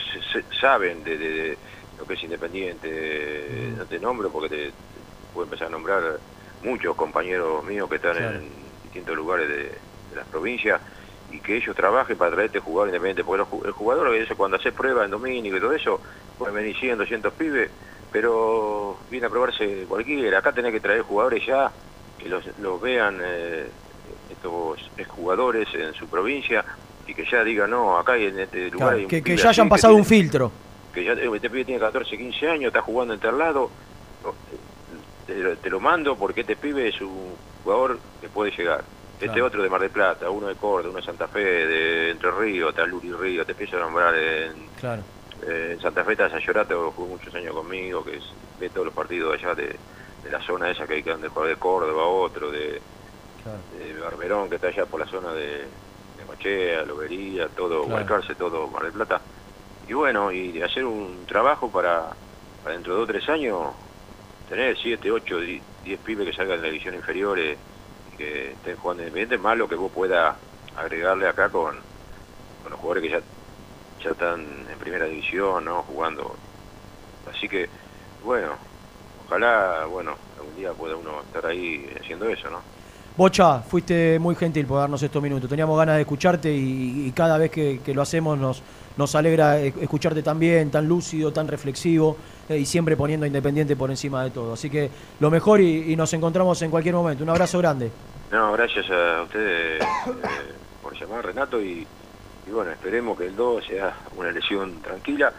saben 0.60 1.04
de 1.04 1.58
lo 2.00 2.06
que 2.06 2.14
es 2.14 2.24
independiente, 2.24 3.74
no 3.78 3.86
te 3.86 4.00
nombro 4.00 4.32
porque 4.32 4.50
te, 4.50 4.72
puedo 5.34 5.46
empezar 5.46 5.68
a 5.68 5.72
nombrar 5.72 6.20
muchos 6.64 6.96
compañeros 6.96 7.64
míos 7.66 7.90
que 7.90 7.98
están 7.98 8.18
en 8.18 8.50
distintos 8.84 9.16
lugares 9.16 9.48
de, 9.48 9.72
las 10.16 10.26
provincias 10.28 10.82
y 11.32 11.40
que 11.40 11.58
ellos 11.58 11.76
trabajen 11.76 12.18
para 12.18 12.32
traerte 12.32 12.60
jugador 12.60 12.90
independiente, 12.90 13.24
porque 13.24 13.68
el 13.68 13.72
jugador 13.74 14.10
veces 14.10 14.36
cuando 14.36 14.58
hace 14.58 14.72
pruebas 14.72 15.06
en 15.06 15.12
dominio 15.12 15.56
y 15.56 15.60
todo 15.60 15.74
eso, 15.74 16.02
pueden 16.38 16.56
venir 16.56 16.76
100, 16.76 16.98
200 16.98 17.34
pibes, 17.34 17.70
pero 18.12 18.98
viene 19.12 19.28
a 19.28 19.30
probarse 19.30 19.86
cualquiera, 19.88 20.40
acá 20.40 20.52
tenés 20.52 20.72
que 20.72 20.80
traer 20.80 21.02
jugadores 21.02 21.46
ya 21.46 21.72
que 22.18 22.28
los, 22.28 22.82
vean 22.82 23.20
eh, 23.22 23.68
estos 24.32 24.80
jugadores 25.10 25.68
en 25.76 25.94
su 25.94 26.08
provincia 26.08 26.66
y 27.06 27.14
que 27.14 27.26
ya 27.26 27.44
digan, 27.44 27.70
no, 27.70 27.98
acá 27.98 28.18
en 28.18 28.40
este 28.40 28.72
lugar 28.72 29.06
que, 29.06 29.22
que 29.22 29.38
ya 29.38 29.50
hayan 29.50 29.70
pasado 29.70 29.94
un 29.94 30.06
filtro 30.06 30.52
que 30.94 31.04
ya 31.04 31.14
este 31.14 31.50
pibe 31.50 31.66
tiene 31.66 31.80
14, 31.80 32.18
15 32.18 32.50
años, 32.50 32.68
está 32.68 32.82
jugando 32.82 33.14
en 33.14 33.38
lado, 33.38 33.70
te, 35.62 35.70
lo 35.70 35.80
mando 35.80 36.16
porque 36.16 36.42
este 36.42 36.56
pibe 36.56 36.88
es 36.88 37.00
un 37.02 37.36
jugador 37.64 38.00
que 38.22 38.30
puede 38.30 38.52
llegar. 38.52 38.84
Este 39.20 39.42
otro 39.42 39.62
de 39.62 39.70
Mar 39.70 39.82
del 39.82 39.90
Plata, 39.90 40.30
uno 40.30 40.48
de 40.48 40.56
Córdoba, 40.56 40.92
uno 40.92 41.00
de 41.02 41.06
Santa 41.06 41.28
Fe, 41.28 41.42
de 41.42 42.12
Entre 42.12 42.32
Ríos, 42.32 42.70
está 42.70 42.86
Luri 42.86 43.12
Río, 43.12 43.46
te 43.46 43.52
empiezo 43.52 43.76
a 43.76 43.82
nombrar 43.82 44.16
en, 44.16 44.54
en 45.46 45.82
Santa 45.82 46.06
Fe, 46.06 46.14
está 46.14 46.30
Sayorato, 46.30 46.92
jugó 46.92 47.18
muchos 47.18 47.36
años 47.36 47.54
conmigo, 47.54 48.02
que 48.04 48.16
es, 48.16 48.24
ve 48.62 48.70
todos 48.70 48.86
los 48.86 48.96
partidos 48.96 49.34
allá 49.34 49.54
de, 49.56 49.76
la 50.32 50.42
zona 50.42 50.70
esa 50.70 50.88
que 50.88 50.96
hay 50.96 51.04
que 51.04 51.14
de 51.16 51.28
jugar 51.28 51.50
de 51.50 51.56
Córdoba, 51.58 52.08
otro, 52.08 52.50
de, 52.50 52.82
Barberón, 54.02 54.48
que 54.48 54.56
está 54.56 54.68
allá 54.68 54.86
por 54.86 55.02
la 55.02 55.08
zona 55.08 55.34
de, 55.34 55.48
de 55.48 56.26
Machea, 56.26 56.86
Lobería, 56.86 57.50
todo, 57.50 57.86
claro. 57.88 58.22
todo 58.38 58.68
Mar 58.68 58.84
del 58.84 58.94
Plata 58.94 59.20
y 59.90 59.94
bueno, 59.94 60.32
y 60.32 60.62
hacer 60.62 60.86
un 60.86 61.26
trabajo 61.26 61.72
para, 61.72 62.12
dentro 62.68 62.94
de 62.94 63.00
dos 63.00 63.10
o 63.10 63.12
tres 63.12 63.28
años 63.28 63.74
tener 64.48 64.78
7, 64.78 65.12
8, 65.12 65.40
10 65.84 66.00
pibes 66.02 66.28
que 66.28 66.34
salgan 66.34 66.58
de 66.58 66.68
la 66.68 66.72
división 66.72 66.94
inferiores 66.94 67.58
y 68.14 68.18
que 68.18 68.52
estén 68.52 68.78
jugando 68.78 69.02
independiente, 69.02 69.40
más 69.40 69.58
lo 69.58 69.68
que 69.68 69.74
vos 69.74 69.92
puedas 69.92 70.36
agregarle 70.76 71.28
acá 71.28 71.50
con, 71.50 71.76
con 72.62 72.72
los 72.72 72.80
jugadores 72.80 73.04
que 73.04 73.10
ya, 73.10 73.22
ya 74.04 74.12
están 74.12 74.68
en 74.72 74.78
primera 74.78 75.06
división, 75.06 75.66
¿no? 75.66 75.82
Jugando. 75.82 76.36
Así 77.28 77.50
que, 77.50 77.68
bueno, 78.24 78.56
ojalá, 79.26 79.86
bueno, 79.86 80.16
algún 80.38 80.56
día 80.56 80.72
pueda 80.72 80.96
uno 80.98 81.22
estar 81.22 81.48
ahí 81.48 81.92
haciendo 82.00 82.30
eso, 82.30 82.48
¿no? 82.52 82.62
Bocha, 83.20 83.60
fuiste 83.60 84.18
muy 84.18 84.34
gentil 84.34 84.66
por 84.66 84.80
darnos 84.80 85.04
estos 85.04 85.22
minutos. 85.22 85.50
Teníamos 85.50 85.78
ganas 85.78 85.96
de 85.96 86.04
escucharte 86.04 86.54
y, 86.54 87.12
cada 87.14 87.38
vez 87.38 87.52
que, 87.52 87.82
lo 87.94 88.02
hacemos 88.02 88.40
nos, 88.96 89.14
alegra 89.14 89.60
escucharte 89.60 90.24
tan 90.24 90.40
bien, 90.40 90.72
tan 90.72 90.88
lúcido, 90.88 91.34
tan 91.34 91.46
reflexivo 91.46 92.16
eh, 92.48 92.60
y 92.60 92.66
siempre 92.66 92.96
poniendo 92.96 93.26
a 93.26 93.28
Independiente 93.28 93.76
por 93.76 93.90
encima 93.90 94.24
de 94.24 94.30
todo. 94.30 94.54
Así 94.54 94.70
que 94.70 94.90
lo 95.20 95.30
mejor 95.30 95.60
y, 95.60 95.98
nos 95.98 96.14
encontramos 96.14 96.62
en 96.62 96.72
cualquier 96.72 96.96
momento. 96.96 97.26
Un 97.26 97.30
abrazo 97.32 97.58
grande. 97.58 97.92
No, 98.32 98.54
gracias 98.54 98.90
a 98.90 99.24
ustedes 99.24 99.82
eh, 99.82 99.86
por 100.82 100.98
llamar, 100.98 101.26
Renato, 101.26 101.62
y, 101.62 101.86
bueno, 102.50 102.72
esperemos 102.72 103.18
que 103.18 103.26
el 103.26 103.36
2 103.36 103.66
sea 103.66 103.98
una 104.16 104.32
lesión 104.32 104.82
tranquila 104.82 105.34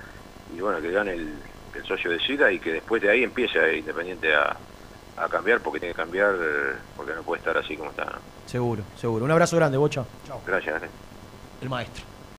y 0.55 0.61
bueno, 0.61 0.83
que 0.83 0.91
gane 0.91 1.15
el, 1.15 1.33
el 1.75 1.85
socio 1.85 2.11
de 2.11 2.21
SIDA 2.21 2.53
y 2.53 2.59
que 2.59 2.75
después 2.75 3.01
de 3.01 3.09
ahí 3.09 3.25
empiece 3.25 3.79
Independiente 3.79 4.35
a 4.35 4.55
a 5.17 5.29
cambiar 5.29 5.61
porque 5.61 5.81
tiene 5.81 5.95
que 5.95 6.01
cambiar 6.01 6.35
porque 6.97 7.15
no 7.15 7.23
puede 7.23 7.41
estar 7.41 7.57
así 7.57 7.77
como 7.77 7.91
está. 7.91 8.19
Seguro, 8.47 8.83
seguro. 8.97 9.25
Un 9.25 9.31
abrazo 9.31 9.57
grande, 9.57 9.77
Bocha. 9.77 10.05
Chao. 10.27 10.41
Gracias. 10.47 10.83
El 11.61 11.69
maestro. 11.69 12.10